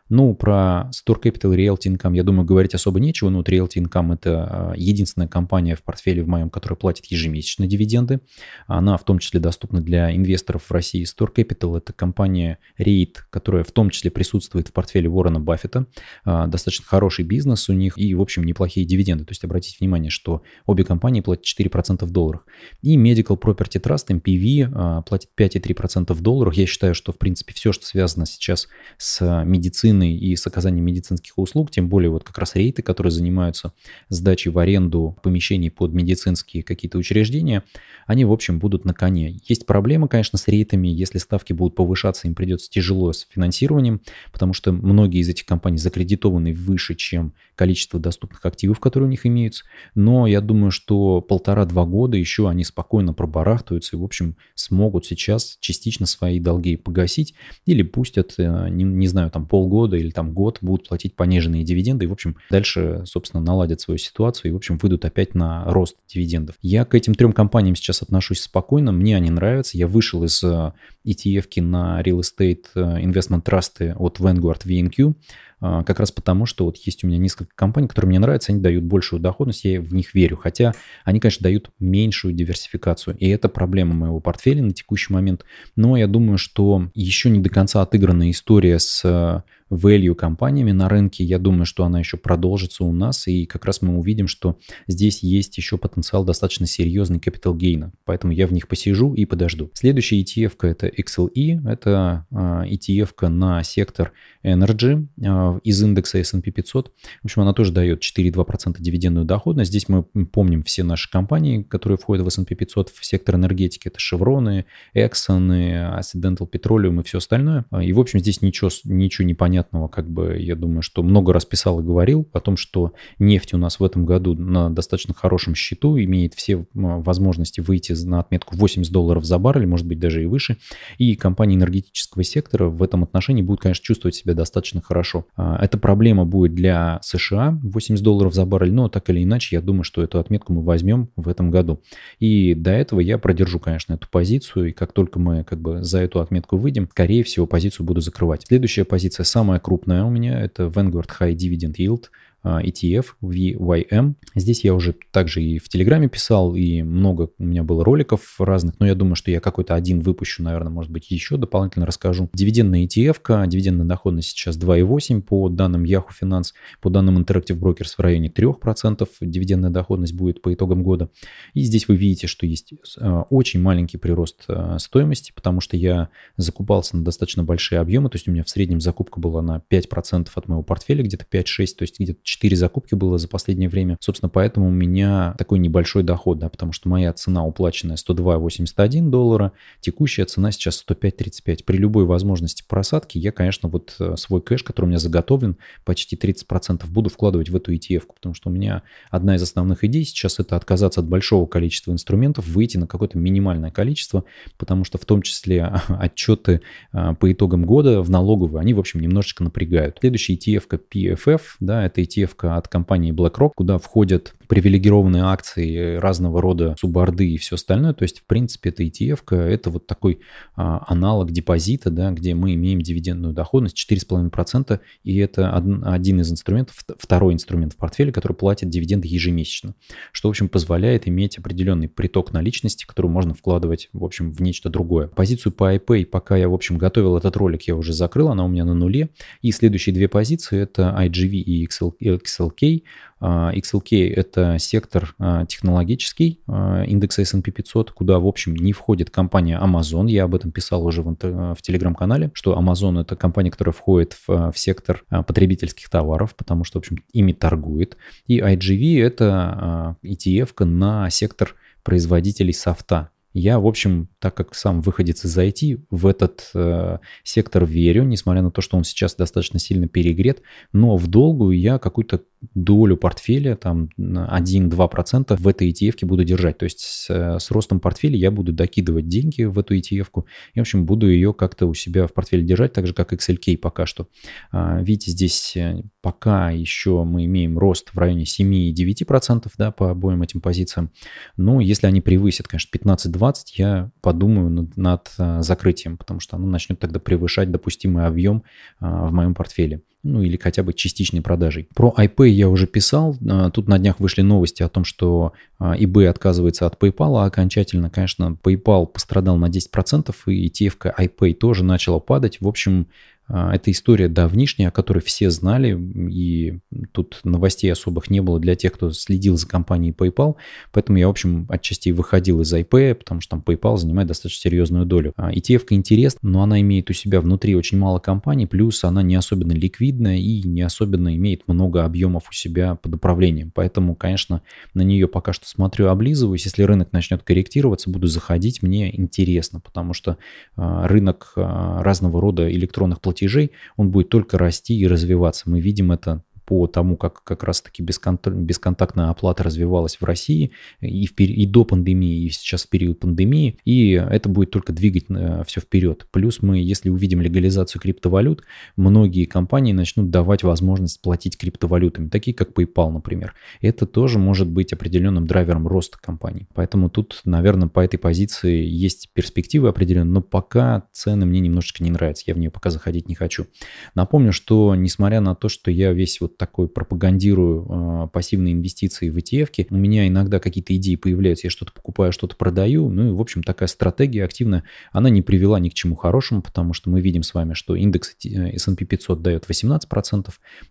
Ну, 0.08 0.34
про 0.34 0.88
Store 0.92 1.20
Capital 1.20 1.56
Realty 1.56 1.92
Income, 1.92 2.14
я 2.14 2.22
думаю, 2.22 2.46
говорить 2.46 2.74
особо 2.74 3.00
нечего. 3.00 3.28
Ну, 3.28 3.38
вот 3.38 3.48
Realty 3.48 3.82
Income– 3.82 4.14
это 4.14 4.44
а, 4.48 4.72
единственная 4.76 5.26
компания 5.26 5.74
в 5.74 5.82
портфеле 5.82 6.22
в 6.22 6.28
моем, 6.28 6.48
которая 6.48 6.76
платит 6.76 7.06
ежемесячно 7.06 7.66
дивиденды. 7.66 8.20
Она 8.68 8.96
в 8.98 9.04
том 9.04 9.18
числе 9.18 9.40
доступна 9.40 9.80
для 9.80 10.14
инвесторов 10.14 10.62
в 10.64 10.70
России. 10.70 11.04
Store 11.04 11.32
Capital– 11.34 11.76
это 11.78 11.92
компания 11.92 12.58
REIT, 12.78 13.16
которая 13.30 13.64
в 13.64 13.72
том 13.72 13.90
числе 13.90 14.12
присутствует 14.12 14.68
в 14.68 14.72
портфеле 14.72 15.08
Уоррена 15.08 15.40
Баффета. 15.40 15.86
А, 16.24 16.46
достаточно 16.46 16.86
хороший 16.86 17.24
бизнес 17.24 17.68
у 17.68 17.72
них 17.72 17.98
и, 17.98 18.14
в 18.14 18.20
общем, 18.20 18.44
неплохие 18.44 18.86
дивиденды. 18.86 19.24
То 19.24 19.32
есть 19.32 19.42
обратите 19.42 19.76
внимание, 19.80 20.10
что 20.10 20.42
обе 20.66 20.84
компании 20.84 21.20
платят 21.20 21.44
4% 21.46 22.04
в 22.04 22.10
долларах. 22.10 22.46
И 22.80 22.96
Medical 22.96 23.40
Property 23.40 23.82
Trust, 23.82 24.06
MPV, 24.10 24.70
а, 24.72 25.02
платит 25.02 25.30
5,3% 25.36 26.14
в 26.14 26.20
долларах. 26.20 26.54
Я 26.54 26.66
считаю, 26.66 26.94
что, 26.94 27.10
в 27.12 27.18
принципе, 27.18 27.52
все, 27.54 27.72
что 27.72 27.84
связано 27.86 28.24
сейчас 28.24 28.68
с 28.98 29.42
медициной, 29.44 29.95
медицины 29.96 30.16
и 30.16 30.36
с 30.36 30.46
оказанием 30.46 30.84
медицинских 30.84 31.38
услуг, 31.38 31.70
тем 31.70 31.88
более 31.88 32.10
вот 32.10 32.24
как 32.24 32.38
раз 32.38 32.54
рейты, 32.54 32.82
которые 32.82 33.10
занимаются 33.10 33.72
сдачей 34.08 34.50
в 34.50 34.58
аренду 34.58 35.16
помещений 35.22 35.70
под 35.70 35.92
медицинские 35.92 36.62
какие-то 36.62 36.98
учреждения, 36.98 37.62
они, 38.06 38.24
в 38.24 38.32
общем, 38.32 38.58
будут 38.58 38.84
на 38.84 38.94
коне. 38.94 39.40
Есть 39.48 39.66
проблема, 39.66 40.08
конечно, 40.08 40.38
с 40.38 40.48
рейтами. 40.48 40.88
Если 40.88 41.18
ставки 41.18 41.52
будут 41.52 41.74
повышаться, 41.74 42.28
им 42.28 42.34
придется 42.34 42.70
тяжело 42.70 43.12
с 43.12 43.26
финансированием, 43.30 44.00
потому 44.32 44.52
что 44.52 44.72
многие 44.72 45.20
из 45.20 45.28
этих 45.28 45.46
компаний 45.46 45.78
закредитованы 45.78 46.52
выше, 46.52 46.94
чем 46.94 47.32
количество 47.54 47.98
доступных 47.98 48.44
активов, 48.44 48.80
которые 48.80 49.08
у 49.08 49.10
них 49.10 49.26
имеются. 49.26 49.64
Но 49.94 50.26
я 50.26 50.40
думаю, 50.40 50.70
что 50.70 51.20
полтора-два 51.20 51.84
года 51.84 52.16
еще 52.16 52.48
они 52.48 52.64
спокойно 52.64 53.14
пробарахтаются 53.14 53.96
и, 53.96 53.98
в 53.98 54.04
общем, 54.04 54.36
смогут 54.54 55.06
сейчас 55.06 55.56
частично 55.60 56.06
свои 56.06 56.38
долги 56.38 56.76
погасить 56.76 57.34
или 57.64 57.82
пустят, 57.82 58.34
э, 58.38 58.68
не, 58.68 58.84
не 58.84 59.08
знаю, 59.08 59.30
там 59.30 59.46
полгода 59.46 59.85
года 59.86 59.96
или 59.96 60.10
там 60.10 60.32
год 60.32 60.58
будут 60.60 60.88
платить 60.88 61.14
пониженные 61.14 61.62
дивиденды 61.62 62.04
и, 62.04 62.08
в 62.08 62.12
общем, 62.12 62.36
дальше, 62.50 63.02
собственно, 63.06 63.42
наладят 63.42 63.80
свою 63.80 63.98
ситуацию 63.98 64.50
и, 64.50 64.52
в 64.52 64.56
общем, 64.56 64.78
выйдут 64.78 65.04
опять 65.04 65.34
на 65.34 65.64
рост 65.64 65.96
дивидендов. 66.08 66.56
Я 66.60 66.84
к 66.84 66.94
этим 66.94 67.14
трем 67.14 67.32
компаниям 67.32 67.76
сейчас 67.76 68.02
отношусь 68.02 68.40
спокойно, 68.40 68.90
мне 68.90 69.16
они 69.16 69.30
нравятся. 69.30 69.78
Я 69.78 69.86
вышел 69.86 70.24
из 70.24 70.42
ETF 70.42 71.46
э, 71.56 71.62
на 71.62 72.02
Real 72.02 72.20
Estate 72.20 72.64
э, 72.74 73.00
Investment 73.00 73.44
Trust 73.44 73.94
от 73.94 74.18
Vanguard 74.18 74.66
VNQ, 74.66 75.14
а, 75.58 75.84
как 75.84 76.00
раз 76.00 76.12
потому, 76.12 76.44
что 76.44 76.66
вот 76.66 76.76
есть 76.76 77.02
у 77.02 77.06
меня 77.06 77.18
несколько 77.18 77.54
компаний, 77.54 77.88
которые 77.88 78.10
мне 78.10 78.18
нравятся, 78.18 78.52
они 78.52 78.60
дают 78.60 78.84
большую 78.84 79.20
доходность, 79.20 79.64
я 79.64 79.80
в 79.80 79.94
них 79.94 80.14
верю, 80.14 80.36
хотя 80.36 80.74
они, 81.04 81.18
конечно, 81.18 81.44
дают 81.44 81.70
меньшую 81.78 82.34
диверсификацию, 82.34 83.16
и 83.16 83.28
это 83.28 83.48
проблема 83.48 83.94
моего 83.94 84.20
портфеля 84.20 84.62
на 84.62 84.72
текущий 84.72 85.12
момент, 85.14 85.44
но 85.74 85.96
я 85.96 86.06
думаю, 86.06 86.36
что 86.36 86.90
еще 86.94 87.30
не 87.30 87.40
до 87.40 87.48
конца 87.48 87.80
отыгранная 87.80 88.30
история 88.30 88.78
с 88.78 89.44
value 89.70 90.14
компаниями 90.14 90.72
на 90.72 90.88
рынке. 90.88 91.24
Я 91.24 91.38
думаю, 91.38 91.66
что 91.66 91.84
она 91.84 91.98
еще 91.98 92.16
продолжится 92.16 92.84
у 92.84 92.92
нас, 92.92 93.26
и 93.26 93.46
как 93.46 93.64
раз 93.64 93.82
мы 93.82 93.98
увидим, 93.98 94.28
что 94.28 94.58
здесь 94.86 95.22
есть 95.22 95.56
еще 95.56 95.78
потенциал 95.78 96.24
достаточно 96.24 96.66
серьезный 96.66 97.18
capital 97.18 97.56
гейна, 97.56 97.92
поэтому 98.04 98.32
я 98.32 98.46
в 98.46 98.52
них 98.52 98.68
посижу 98.68 99.14
и 99.14 99.24
подожду. 99.24 99.70
Следующая 99.74 100.20
ETF 100.20 100.54
это 100.62 100.88
XLE, 100.88 101.68
это 101.68 102.26
а, 102.30 102.64
ETF 102.66 103.28
на 103.28 103.62
сектор 103.62 104.12
Energy 104.44 105.06
а, 105.24 105.58
из 105.64 105.82
индекса 105.82 106.18
S&P 106.18 106.50
500. 106.50 106.92
В 107.22 107.24
общем, 107.24 107.42
она 107.42 107.52
тоже 107.52 107.72
дает 107.72 108.02
4,2% 108.02 108.76
дивидендную 108.78 109.26
доходность. 109.26 109.70
Здесь 109.70 109.88
мы 109.88 110.04
помним 110.04 110.62
все 110.62 110.84
наши 110.84 111.10
компании, 111.10 111.62
которые 111.62 111.98
входят 111.98 112.24
в 112.24 112.28
S&P 112.28 112.54
500 112.54 112.90
в 112.90 113.04
сектор 113.04 113.36
энергетики. 113.36 113.88
Это 113.88 113.98
Chevron, 113.98 114.64
Exxon, 114.94 115.98
Occidental 115.98 116.48
Petroleum 116.50 117.00
и 117.00 117.04
все 117.04 117.18
остальное. 117.18 117.64
И, 117.82 117.92
в 117.92 118.00
общем, 118.00 118.20
здесь 118.20 118.42
ничего, 118.42 118.70
ничего 118.84 119.26
непонятного, 119.56 119.88
как 119.88 120.08
бы, 120.08 120.36
я 120.38 120.54
думаю, 120.54 120.82
что 120.82 121.02
много 121.02 121.32
раз 121.32 121.44
писал 121.44 121.80
и 121.80 121.82
говорил 121.82 122.28
о 122.32 122.40
том, 122.40 122.56
что 122.56 122.92
нефть 123.18 123.54
у 123.54 123.58
нас 123.58 123.80
в 123.80 123.84
этом 123.84 124.04
году 124.04 124.34
на 124.34 124.70
достаточно 124.70 125.14
хорошем 125.14 125.54
счету, 125.54 125.98
имеет 125.98 126.34
все 126.34 126.66
возможности 126.74 127.60
выйти 127.60 127.92
на 128.04 128.20
отметку 128.20 128.56
80 128.56 128.92
долларов 128.92 129.24
за 129.24 129.38
баррель, 129.38 129.66
может 129.66 129.86
быть, 129.86 129.98
даже 129.98 130.22
и 130.22 130.26
выше. 130.26 130.58
И 130.98 131.16
компании 131.16 131.56
энергетического 131.56 132.22
сектора 132.24 132.66
в 132.66 132.82
этом 132.82 133.02
отношении 133.02 133.42
будут, 133.42 133.60
конечно, 133.60 133.84
чувствовать 133.84 134.14
себя 134.14 134.34
достаточно 134.34 134.80
хорошо. 134.80 135.26
А, 135.36 135.58
эта 135.62 135.78
проблема 135.78 136.24
будет 136.24 136.54
для 136.54 137.00
США 137.02 137.58
80 137.62 138.02
долларов 138.02 138.34
за 138.34 138.44
баррель, 138.44 138.72
но 138.72 138.88
так 138.88 139.08
или 139.10 139.22
иначе, 139.22 139.56
я 139.56 139.62
думаю, 139.62 139.84
что 139.84 140.02
эту 140.02 140.18
отметку 140.18 140.52
мы 140.52 140.62
возьмем 140.62 141.08
в 141.16 141.28
этом 141.28 141.50
году. 141.50 141.80
И 142.18 142.54
до 142.54 142.70
этого 142.70 143.00
я 143.00 143.18
продержу, 143.18 143.58
конечно, 143.58 143.94
эту 143.94 144.08
позицию, 144.10 144.70
и 144.70 144.72
как 144.72 144.92
только 144.92 145.18
мы 145.18 145.44
как 145.44 145.60
бы 145.60 145.82
за 145.82 146.00
эту 146.00 146.20
отметку 146.20 146.56
выйдем, 146.56 146.88
скорее 146.90 147.22
всего, 147.24 147.46
позицию 147.46 147.86
буду 147.86 148.00
закрывать. 148.00 148.44
Следующая 148.46 148.84
позиция, 148.84 149.24
самая 149.46 149.60
крупная 149.60 150.02
у 150.02 150.10
меня, 150.10 150.40
это 150.40 150.64
Vanguard 150.64 151.08
High 151.20 151.36
Dividend 151.36 151.76
Yield– 151.76 152.06
а, 152.16 152.25
ETF 152.46 153.06
VYM. 153.22 154.14
Здесь 154.34 154.64
я 154.64 154.74
уже 154.74 154.94
также 155.10 155.42
и 155.42 155.58
в 155.58 155.68
Телеграме 155.68 156.08
писал, 156.08 156.54
и 156.54 156.82
много 156.82 157.30
у 157.38 157.44
меня 157.44 157.62
было 157.62 157.84
роликов 157.84 158.36
разных, 158.38 158.78
но 158.78 158.86
я 158.86 158.94
думаю, 158.94 159.16
что 159.16 159.30
я 159.30 159.40
какой-то 159.40 159.74
один 159.74 160.00
выпущу, 160.00 160.42
наверное, 160.42 160.70
может 160.70 160.92
быть, 160.92 161.10
еще 161.10 161.36
дополнительно 161.36 161.86
расскажу. 161.86 162.30
Дивидендная 162.32 162.84
ETF, 162.86 163.46
дивидендная 163.46 163.86
доходность 163.86 164.30
сейчас 164.30 164.58
2,8 164.58 165.22
по 165.22 165.48
данным 165.48 165.84
Yahoo 165.84 166.06
Finance, 166.20 166.52
по 166.80 166.90
данным 166.90 167.18
Interactive 167.18 167.58
Brokers 167.58 167.94
в 167.96 168.00
районе 168.00 168.28
3% 168.28 169.08
дивидендная 169.20 169.70
доходность 169.70 170.14
будет 170.14 170.42
по 170.42 170.52
итогам 170.52 170.82
года. 170.82 171.10
И 171.54 171.62
здесь 171.62 171.88
вы 171.88 171.96
видите, 171.96 172.26
что 172.26 172.46
есть 172.46 172.72
а, 172.98 173.22
очень 173.30 173.60
маленький 173.60 173.98
прирост 173.98 174.44
а, 174.48 174.78
стоимости, 174.78 175.32
потому 175.34 175.60
что 175.60 175.76
я 175.76 176.08
закупался 176.36 176.96
на 176.96 177.04
достаточно 177.04 177.42
большие 177.44 177.80
объемы, 177.80 178.10
то 178.10 178.16
есть 178.16 178.28
у 178.28 178.30
меня 178.30 178.44
в 178.44 178.50
среднем 178.50 178.80
закупка 178.80 179.20
была 179.20 179.42
на 179.42 179.62
5% 179.70 180.28
от 180.34 180.48
моего 180.48 180.62
портфеля, 180.62 181.02
где-то 181.02 181.26
5-6, 181.30 181.44
то 181.78 181.82
есть 181.82 181.98
где-то 181.98 182.20
4 182.36 182.54
закупки 182.56 182.94
было 182.94 183.16
за 183.16 183.28
последнее 183.28 183.68
время. 183.68 183.96
Собственно, 184.00 184.28
поэтому 184.28 184.68
у 184.68 184.70
меня 184.70 185.34
такой 185.38 185.58
небольшой 185.58 186.02
доход, 186.02 186.38
да, 186.38 186.50
потому 186.50 186.72
что 186.72 186.88
моя 186.88 187.12
цена 187.14 187.44
уплаченная 187.46 187.96
102,81 187.96 189.08
доллара, 189.08 189.52
текущая 189.80 190.26
цена 190.26 190.52
сейчас 190.52 190.84
105,35. 190.86 191.64
При 191.64 191.78
любой 191.78 192.04
возможности 192.04 192.62
просадки 192.68 193.16
я, 193.16 193.32
конечно, 193.32 193.68
вот 193.70 193.96
э, 193.98 194.16
свой 194.16 194.42
кэш, 194.42 194.62
который 194.62 194.86
у 194.86 194.88
меня 194.88 194.98
заготовлен, 194.98 195.56
почти 195.84 196.16
30% 196.16 196.86
буду 196.88 197.08
вкладывать 197.08 197.48
в 197.48 197.56
эту 197.56 197.72
ETF, 197.72 198.04
потому 198.14 198.34
что 198.34 198.50
у 198.50 198.52
меня 198.52 198.82
одна 199.10 199.36
из 199.36 199.42
основных 199.42 199.82
идей 199.84 200.04
сейчас 200.04 200.38
это 200.38 200.56
отказаться 200.56 201.00
от 201.00 201.08
большого 201.08 201.46
количества 201.46 201.92
инструментов, 201.92 202.46
выйти 202.46 202.76
на 202.76 202.86
какое-то 202.86 203.16
минимальное 203.16 203.70
количество, 203.70 204.24
потому 204.58 204.84
что 204.84 204.98
в 204.98 205.06
том 205.06 205.22
числе 205.22 205.64
отчеты 205.88 206.60
а, 206.92 207.14
по 207.14 207.32
итогам 207.32 207.64
года 207.64 208.02
в 208.02 208.10
налоговую, 208.10 208.60
они, 208.60 208.74
в 208.74 208.78
общем, 208.78 209.00
немножечко 209.00 209.42
напрягают. 209.42 209.96
Следующая 210.00 210.34
ETF 210.34 210.64
PFF, 210.92 211.40
да, 211.60 211.86
это 211.86 212.02
ETF 212.02 212.15
от 212.24 212.68
компании 212.68 213.12
BlackRock, 213.12 213.52
куда 213.54 213.78
входят 213.78 214.34
привилегированные 214.46 215.24
акции 215.24 215.96
разного 215.96 216.40
рода 216.40 216.76
суборды 216.78 217.28
и 217.28 217.36
все 217.36 217.56
остальное. 217.56 217.92
То 217.94 218.04
есть, 218.04 218.20
в 218.20 218.24
принципе, 218.24 218.70
эта 218.70 218.84
ETF, 218.84 219.36
это 219.36 219.70
вот 219.70 219.86
такой 219.86 220.20
а, 220.54 220.84
аналог 220.86 221.32
депозита, 221.32 221.90
да, 221.90 222.10
где 222.10 222.34
мы 222.34 222.54
имеем 222.54 222.80
дивидендную 222.80 223.34
доходность 223.34 223.76
4,5%, 223.90 224.80
и 225.04 225.16
это 225.18 225.54
один 225.54 226.20
из 226.20 226.30
инструментов, 226.30 226.76
второй 226.98 227.34
инструмент 227.34 227.72
в 227.72 227.76
портфеле, 227.76 228.12
который 228.12 228.34
платит 228.34 228.68
дивиденды 228.68 229.08
ежемесячно, 229.08 229.74
что, 230.12 230.28
в 230.28 230.30
общем, 230.30 230.48
позволяет 230.48 231.08
иметь 231.08 231.38
определенный 231.38 231.88
приток 231.88 232.32
наличности, 232.32 232.86
который 232.86 233.10
можно 233.10 233.34
вкладывать, 233.34 233.88
в 233.92 234.04
общем, 234.04 234.32
в 234.32 234.40
нечто 234.40 234.70
другое. 234.70 235.08
Позицию 235.08 235.52
по 235.52 235.74
iPay, 235.74 236.06
пока 236.06 236.36
я, 236.36 236.48
в 236.48 236.54
общем, 236.54 236.78
готовил 236.78 237.16
этот 237.16 237.36
ролик, 237.36 237.62
я 237.62 237.76
уже 237.76 237.92
закрыл, 237.92 238.28
она 238.28 238.44
у 238.44 238.48
меня 238.48 238.64
на 238.64 238.74
нуле. 238.74 239.10
И 239.42 239.50
следующие 239.50 239.94
две 239.94 240.08
позиции 240.08 240.60
это 240.60 240.94
IGV 240.98 241.28
и 241.28 241.66
XLK. 242.14 242.82
XLK– 243.20 244.12
это 244.14 244.58
сектор 244.58 245.14
а, 245.18 245.46
технологический 245.46 246.40
а, 246.46 246.84
индекса 246.84 247.22
S&P 247.22 247.50
500, 247.50 247.90
куда, 247.90 248.18
в 248.18 248.26
общем, 248.26 248.54
не 248.54 248.72
входит 248.72 249.10
компания 249.10 249.58
Amazon. 249.58 250.10
Я 250.10 250.24
об 250.24 250.34
этом 250.34 250.52
писал 250.52 250.84
уже 250.84 251.02
в, 251.02 251.14
в 251.14 251.62
телеграм-канале, 251.62 252.30
что 252.34 252.58
Amazon– 252.58 253.00
это 253.02 253.16
компания, 253.16 253.50
которая 253.50 253.72
входит 253.72 254.16
в, 254.26 254.52
в 254.52 254.58
сектор 254.58 255.02
а, 255.08 255.22
потребительских 255.22 255.88
товаров, 255.88 256.34
потому 256.36 256.64
что, 256.64 256.78
в 256.78 256.80
общем, 256.80 256.98
ими 257.12 257.32
торгует. 257.32 257.96
И 258.26 258.38
IGV– 258.38 259.02
это 259.02 259.96
ETF 260.02 260.64
на 260.64 261.08
сектор 261.10 261.54
производителей 261.82 262.52
софта. 262.52 263.10
Я, 263.38 263.60
в 263.60 263.66
общем, 263.66 264.08
так 264.18 264.34
как 264.34 264.54
сам 264.54 264.80
выходец 264.80 265.26
из 265.26 265.36
IT, 265.36 265.84
в 265.90 266.06
этот 266.06 266.48
э, 266.54 266.96
сектор 267.22 267.66
верю, 267.66 268.04
несмотря 268.04 268.40
на 268.40 268.50
то, 268.50 268.62
что 268.62 268.78
он 268.78 268.84
сейчас 268.84 269.14
достаточно 269.14 269.58
сильно 269.58 269.88
перегрет, 269.88 270.40
но 270.72 270.96
в 270.96 271.06
долгую 271.06 271.58
я 271.58 271.78
какую-то 271.78 272.22
долю 272.54 272.96
портфеля, 272.96 273.56
там 273.56 273.88
1-2% 273.98 275.36
в 275.36 275.48
этой 275.48 275.70
ETF 275.70 276.06
буду 276.06 276.24
держать. 276.24 276.58
То 276.58 276.64
есть 276.64 276.80
с, 276.80 277.10
э, 277.10 277.38
с 277.38 277.50
ростом 277.50 277.80
портфеля 277.80 278.16
я 278.16 278.30
буду 278.30 278.52
докидывать 278.52 279.08
деньги 279.08 279.42
в 279.42 279.58
эту 279.58 279.76
ETF, 279.76 280.24
и, 280.54 280.58
в 280.58 280.60
общем, 280.60 280.86
буду 280.86 281.08
ее 281.08 281.32
как-то 281.32 281.66
у 281.66 281.74
себя 281.74 282.06
в 282.06 282.12
портфеле 282.12 282.42
держать, 282.42 282.72
так 282.72 282.86
же, 282.86 282.94
как 282.94 283.12
XLK 283.12 283.58
пока 283.58 283.86
что. 283.86 284.08
А, 284.50 284.80
видите, 284.82 285.10
здесь 285.10 285.56
э, 285.56 285.82
пока 286.00 286.50
еще 286.50 287.04
мы 287.04 287.24
имеем 287.26 287.58
рост 287.58 287.90
в 287.92 287.98
районе 287.98 288.24
7-9% 288.24 289.50
да, 289.58 289.70
по 289.70 289.90
обоим 289.90 290.22
этим 290.22 290.40
позициям. 290.40 290.90
Но 291.36 291.60
если 291.60 291.86
они 291.86 292.00
превысят, 292.00 292.48
конечно, 292.48 292.76
15-20, 292.76 293.08
20, 293.08 293.58
я 293.58 293.90
подумаю 294.00 294.50
над, 294.50 294.76
над 294.76 295.12
э, 295.18 295.42
закрытием, 295.42 295.96
потому 295.96 296.20
что 296.20 296.36
оно 296.36 296.46
начнет 296.46 296.78
тогда 296.78 297.00
превышать 297.00 297.50
допустимый 297.50 298.06
объем 298.06 298.42
в 298.80 299.12
моем 299.12 299.34
портфеле 299.34 299.82
ну 300.06 300.22
или 300.22 300.36
хотя 300.36 300.62
бы 300.62 300.72
частичной 300.72 301.20
продажей. 301.20 301.68
Про 301.74 301.94
iPay 301.96 302.28
я 302.28 302.48
уже 302.48 302.66
писал. 302.66 303.16
А, 303.28 303.50
тут 303.50 303.68
на 303.68 303.78
днях 303.78 304.00
вышли 304.00 304.22
новости 304.22 304.62
о 304.62 304.68
том, 304.68 304.84
что 304.84 305.32
а, 305.58 305.76
eBay 305.76 306.06
отказывается 306.06 306.66
от 306.66 306.80
PayPal 306.82 307.20
а 307.20 307.26
окончательно. 307.26 307.90
Конечно, 307.90 308.36
PayPal 308.42 308.86
пострадал 308.86 309.36
на 309.36 309.46
10%, 309.46 310.14
и 310.26 310.48
ETF 310.48 310.94
iPay 310.98 311.34
тоже 311.34 311.64
начала 311.64 311.98
падать. 311.98 312.38
В 312.40 312.48
общем, 312.48 312.86
а, 312.86 312.86
это 313.28 313.70
история 313.70 314.08
давнишняя, 314.08 314.68
о 314.68 314.72
которой 314.72 315.00
все 315.00 315.30
знали, 315.30 315.78
и 316.10 316.58
тут 316.92 317.20
новостей 317.24 317.70
особых 317.72 318.08
не 318.08 318.20
было 318.20 318.38
для 318.38 318.54
тех, 318.54 318.72
кто 318.72 318.92
следил 318.92 319.36
за 319.36 319.48
компанией 319.48 319.92
PayPal, 319.92 320.36
поэтому 320.72 320.98
я, 320.98 321.08
в 321.08 321.10
общем, 321.10 321.46
отчасти 321.48 321.90
выходил 321.90 322.40
из 322.40 322.52
IP, 322.52 322.94
потому 322.94 323.20
что 323.20 323.36
там 323.36 323.44
PayPal 323.44 323.76
занимает 323.76 324.08
достаточно 324.08 324.48
серьезную 324.48 324.86
долю. 324.86 325.12
ETF 325.16 325.66
интересна, 325.70 326.20
но 326.22 326.42
она 326.42 326.60
имеет 326.60 326.88
у 326.90 326.92
себя 326.92 327.20
внутри 327.20 327.56
очень 327.56 327.78
мало 327.78 327.98
компаний, 327.98 328.46
плюс 328.46 328.84
она 328.84 329.02
не 329.02 329.16
особенно 329.16 329.52
ликвидная 329.52 330.18
и 330.18 330.42
не 330.42 330.62
особенно 330.62 331.14
имеет 331.16 331.48
много 331.48 331.84
объемов 331.84 332.28
у 332.30 332.32
себя 332.32 332.76
под 332.76 332.94
управлением, 332.94 333.50
поэтому, 333.54 333.94
конечно, 333.94 334.42
на 334.74 334.82
нее 334.82 335.08
пока 335.08 335.32
что 335.32 335.48
смотрю, 335.48 335.88
облизываюсь, 335.88 336.44
если 336.44 336.62
рынок 336.62 336.92
начнет 336.92 337.22
корректироваться, 337.22 337.90
буду 337.90 338.06
заходить, 338.06 338.62
мне 338.62 338.96
интересно, 338.98 339.60
потому 339.60 339.92
что 339.94 340.16
а, 340.56 340.86
рынок 340.86 341.32
а, 341.36 341.82
разного 341.82 342.20
рода 342.20 342.50
электронных 342.50 343.00
платежей 343.00 343.15
платежей, 343.16 343.52
он 343.76 343.90
будет 343.90 344.10
только 344.10 344.36
расти 344.36 344.78
и 344.78 344.86
развиваться. 344.86 345.48
Мы 345.48 345.60
видим 345.60 345.90
это 345.92 346.22
по 346.46 346.66
тому, 346.68 346.96
как 346.96 347.22
как 347.24 347.42
раз-таки 347.42 347.82
бесконтактная 347.82 349.10
оплата 349.10 349.42
развивалась 349.42 349.96
в 350.00 350.04
России 350.04 350.52
и, 350.80 351.06
в, 351.06 351.18
и 351.18 351.46
до 351.46 351.64
пандемии, 351.64 352.24
и 352.24 352.30
сейчас 352.30 352.64
в 352.64 352.70
период 352.70 353.00
пандемии, 353.00 353.58
и 353.64 353.90
это 353.90 354.28
будет 354.28 354.52
только 354.52 354.72
двигать 354.72 355.06
э, 355.08 355.42
все 355.46 355.60
вперед. 355.60 356.06
Плюс 356.12 356.40
мы, 356.42 356.58
если 356.58 356.88
увидим 356.88 357.20
легализацию 357.20 357.82
криптовалют, 357.82 358.44
многие 358.76 359.24
компании 359.24 359.72
начнут 359.72 360.10
давать 360.10 360.44
возможность 360.44 361.02
платить 361.02 361.36
криптовалютами, 361.36 362.08
такие 362.08 362.34
как 362.34 362.50
PayPal, 362.50 362.90
например. 362.92 363.34
Это 363.60 363.84
тоже 363.86 364.18
может 364.18 364.48
быть 364.48 364.72
определенным 364.72 365.26
драйвером 365.26 365.66
роста 365.66 365.98
компаний. 366.00 366.46
Поэтому 366.54 366.88
тут, 366.88 367.22
наверное, 367.24 367.68
по 367.68 367.80
этой 367.80 367.98
позиции 367.98 368.64
есть 368.64 369.10
перспективы 369.12 369.68
определенные, 369.68 370.12
но 370.12 370.22
пока 370.22 370.84
цены 370.92 371.26
мне 371.26 371.40
немножечко 371.40 371.82
не 371.82 371.90
нравятся, 371.90 372.24
я 372.28 372.34
в 372.34 372.38
нее 372.38 372.50
пока 372.50 372.70
заходить 372.70 373.08
не 373.08 373.16
хочу. 373.16 373.46
Напомню, 373.94 374.32
что 374.32 374.74
несмотря 374.76 375.20
на 375.20 375.34
то, 375.34 375.48
что 375.48 375.70
я 375.70 375.92
весь 375.92 376.20
вот 376.20 376.35
такой 376.36 376.68
пропагандирую 376.68 377.66
э, 377.68 378.08
пассивные 378.12 378.54
инвестиции 378.54 379.10
в 379.10 379.16
ETF. 379.16 379.66
У 379.70 379.76
меня 379.76 380.06
иногда 380.08 380.38
какие-то 380.40 380.74
идеи 380.76 380.96
появляются, 380.96 381.46
я 381.46 381.50
что-то 381.50 381.72
покупаю, 381.72 382.12
что-то 382.12 382.36
продаю. 382.36 382.88
Ну 382.88 383.08
и, 383.08 383.12
в 383.12 383.20
общем, 383.20 383.42
такая 383.42 383.68
стратегия 383.68 384.24
активная, 384.24 384.64
она 384.92 385.10
не 385.10 385.22
привела 385.22 385.58
ни 385.58 385.68
к 385.68 385.74
чему 385.74 385.96
хорошему, 385.96 386.42
потому 386.42 386.72
что 386.72 386.90
мы 386.90 387.00
видим 387.00 387.22
с 387.22 387.34
вами, 387.34 387.54
что 387.54 387.74
индекс 387.74 388.16
S&P 388.22 388.84
500 388.84 389.22
дает 389.22 389.44
18%. 389.48 390.28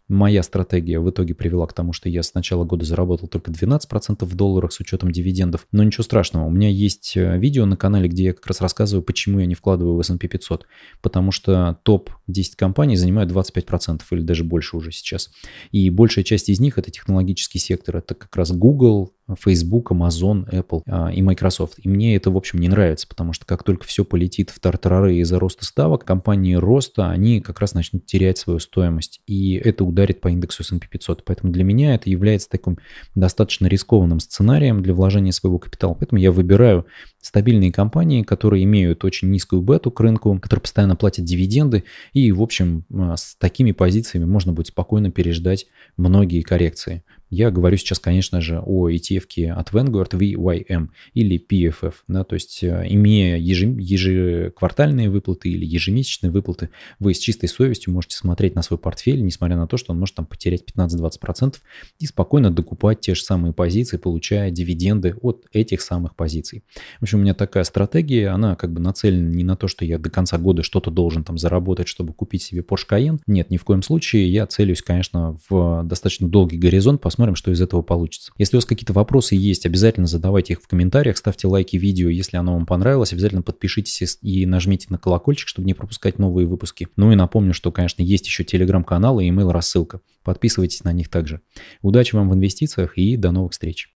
Моя 0.08 0.44
стратегия 0.44 1.00
в 1.00 1.10
итоге 1.10 1.34
привела 1.34 1.68
к 1.68 1.74
тому, 1.74 1.94
что 1.94 2.10
я 2.10 2.24
с 2.24 2.34
начала 2.34 2.64
года 2.64 2.86
заработал 2.86 3.28
только 3.28 3.52
12% 3.52 4.26
в 4.26 4.36
долларах 4.36 4.72
с 4.72 4.80
учетом 4.80 5.12
дивидендов. 5.12 5.68
Но 5.72 5.84
ничего 5.84 6.04
страшного, 6.04 6.46
у 6.46 6.52
меня 6.52 6.70
есть 6.70 7.18
э, 7.18 7.38
видео 7.38 7.66
на 7.66 7.78
канале, 7.78 8.08
где 8.08 8.26
я 8.26 8.34
как 8.34 8.46
раз 8.48 8.62
рассказываю, 8.62 9.04
почему 9.04 9.40
я 9.40 9.46
не 9.46 9.56
вкладываю 9.56 9.96
в 9.96 10.00
S&P 10.00 10.28
500. 10.28 10.66
Потому 11.02 11.32
что 11.32 11.80
топ-10 11.84 12.54
компаний 12.56 12.96
занимают 12.96 13.32
25% 13.32 14.02
или 14.12 14.22
даже 14.22 14.44
больше 14.44 14.78
уже 14.78 14.92
сейчас. 14.92 15.32
И 15.72 15.90
большая 15.90 16.24
часть 16.24 16.50
из 16.50 16.60
них 16.60 16.78
это 16.78 16.92
технологический 16.92 17.60
сектор. 17.60 17.98
Это 17.98 18.16
как 18.16 18.36
раз 18.36 18.52
Google, 18.52 19.14
Facebook, 19.40 19.92
Amazon, 19.92 20.48
Apple 20.52 20.84
а, 20.88 21.12
и 21.12 21.22
Microsoft. 21.22 21.80
И 21.82 21.90
мне 21.90 22.16
это, 22.16 22.30
в 22.30 22.38
общем, 22.38 22.60
не 22.60 22.70
нравится, 22.70 23.08
потому 23.08 23.34
что 23.34 23.46
как 23.46 23.64
только 23.64 23.86
все 23.86 24.06
полетит 24.06 24.52
в 24.52 24.60
тартарары 24.60 25.18
из-за 25.18 25.40
роста 25.40 25.66
ставок, 25.66 26.06
компании 26.06 26.54
роста, 26.54 27.10
они 27.10 27.42
как 27.42 27.60
раз 27.60 27.74
начнут 27.74 28.06
терять 28.06 28.38
свою 28.38 28.60
стоимость. 28.60 29.22
И 29.26 29.56
это 29.56 29.84
ударит 29.84 30.22
по 30.22 30.28
индексу 30.28 30.64
S&P 30.64 30.88
500. 30.88 31.26
Поэтому 31.26 31.52
для 31.52 31.64
меня 31.64 31.96
это 31.96 32.10
является 32.10 32.50
таким 32.50 32.78
достаточно 33.16 33.68
рискованным 33.68 34.20
сценарием 34.20 34.84
для 34.84 34.94
вложения 34.94 35.32
своего 35.32 35.58
капитала. 35.58 35.96
Поэтому 35.96 36.22
я 36.22 36.32
выбираю 36.32 36.86
стабильные 37.22 37.72
компании, 37.72 38.22
которые 38.22 38.64
имеют 38.66 39.04
очень 39.04 39.32
низкую 39.32 39.64
бету 39.64 39.90
к 39.90 40.00
рынку, 40.00 40.38
которые 40.40 40.62
постоянно 40.62 40.96
платят 40.96 41.26
дивиденды. 41.26 41.84
И, 42.14 42.32
в 42.32 42.42
общем, 42.42 42.86
а, 42.94 43.18
с 43.18 43.36
такими 43.36 43.72
позициями 43.72 44.26
можно 44.26 44.54
будет 44.54 44.68
спокойно 44.68 45.10
переждать 45.10 45.66
многие 45.98 46.42
коррекции. 46.42 47.04
Я 47.36 47.52
говорю 47.52 47.76
сейчас, 47.76 48.00
конечно 48.00 48.40
же, 48.40 48.62
о 48.66 48.90
ETF 48.90 49.50
от 49.50 49.72
Vanguard 49.72 50.12
VYM 50.12 50.88
или 51.14 51.38
PFF, 51.38 51.94
да, 52.08 52.24
то 52.24 52.36
есть 52.36 52.64
э, 52.64 52.86
имея 52.88 53.38
ежеквартальные 53.38 55.10
выплаты 55.10 55.50
или 55.50 55.66
ежемесячные 55.66 56.32
выплаты, 56.32 56.70
вы 56.98 57.14
с 57.14 57.20
чистой 57.20 57.48
совестью 57.48 57.92
можете 57.92 58.16
смотреть 58.16 58.56
на 58.56 58.62
свой 58.62 58.80
портфель, 58.80 59.22
несмотря 59.22 59.58
на 59.58 59.68
то, 59.68 59.76
что 59.76 59.92
он 59.92 60.00
может 60.00 60.16
там 60.16 60.26
потерять 60.26 60.64
15-20% 60.74 61.56
и 62.00 62.06
спокойно 62.06 62.52
докупать 62.52 63.02
те 63.02 63.16
же 63.16 63.22
самые 63.22 63.52
позиции, 63.52 63.98
получая 63.98 64.50
дивиденды 64.50 65.16
от 65.22 65.46
этих 65.52 65.82
самых 65.82 66.16
позиций. 66.16 66.64
В 67.00 67.04
общем, 67.04 67.20
у 67.20 67.22
меня 67.22 67.34
такая 67.34 67.66
стратегия, 67.66 68.30
она 68.30 68.56
как 68.56 68.72
бы 68.72 68.80
нацелена 68.80 69.30
не 69.30 69.44
на 69.44 69.58
то, 69.58 69.68
что 69.68 69.84
я 69.84 70.00
до 70.00 70.10
конца 70.10 70.38
года 70.38 70.64
что-то 70.64 70.90
должен 70.90 71.26
там 71.26 71.38
заработать, 71.38 71.90
чтобы 71.90 72.14
купить 72.14 72.44
себе 72.44 72.62
Porsche 72.62 72.88
Cayenne. 72.90 73.20
Нет, 73.28 73.50
ни 73.50 73.58
в 73.58 73.66
коем 73.66 73.84
случае. 73.84 74.32
Я 74.32 74.48
целюсь, 74.48 74.82
конечно, 74.82 75.38
в 75.50 75.84
достаточно 75.84 76.30
долгий 76.30 76.58
горизонт, 76.58 77.02
посмотрим, 77.02 77.25
посмотрим, 77.26 77.36
что 77.36 77.52
из 77.52 77.62
этого 77.62 77.82
получится. 77.82 78.32
Если 78.38 78.56
у 78.56 78.60
вас 78.60 78.66
какие-то 78.66 78.94
вопросы 78.94 79.36
есть, 79.36 79.66
обязательно 79.66 80.06
задавайте 80.06 80.54
их 80.54 80.62
в 80.62 80.68
комментариях, 80.68 81.18
ставьте 81.18 81.48
лайки 81.48 81.76
видео, 81.76 82.10
если 82.10 82.38
оно 82.38 82.54
вам 82.54 82.66
понравилось, 82.66 83.14
обязательно 83.14 83.42
подпишитесь 83.42 84.18
и 84.22 84.46
нажмите 84.46 84.88
на 84.90 84.98
колокольчик, 84.98 85.48
чтобы 85.48 85.66
не 85.66 85.74
пропускать 85.74 86.20
новые 86.20 86.46
выпуски. 86.48 86.88
Ну 86.96 87.12
и 87.12 87.16
напомню, 87.16 87.54
что, 87.54 87.72
конечно, 87.72 88.04
есть 88.04 88.28
еще 88.28 88.44
телеграм-канал 88.44 89.20
и 89.20 89.30
email 89.30 89.52
рассылка. 89.52 90.02
Подписывайтесь 90.24 90.84
на 90.84 90.94
них 90.94 91.10
также. 91.10 91.42
Удачи 91.82 92.16
вам 92.16 92.30
в 92.30 92.36
инвестициях 92.36 92.98
и 92.98 93.18
до 93.18 93.32
новых 93.32 93.54
встреч. 93.54 93.90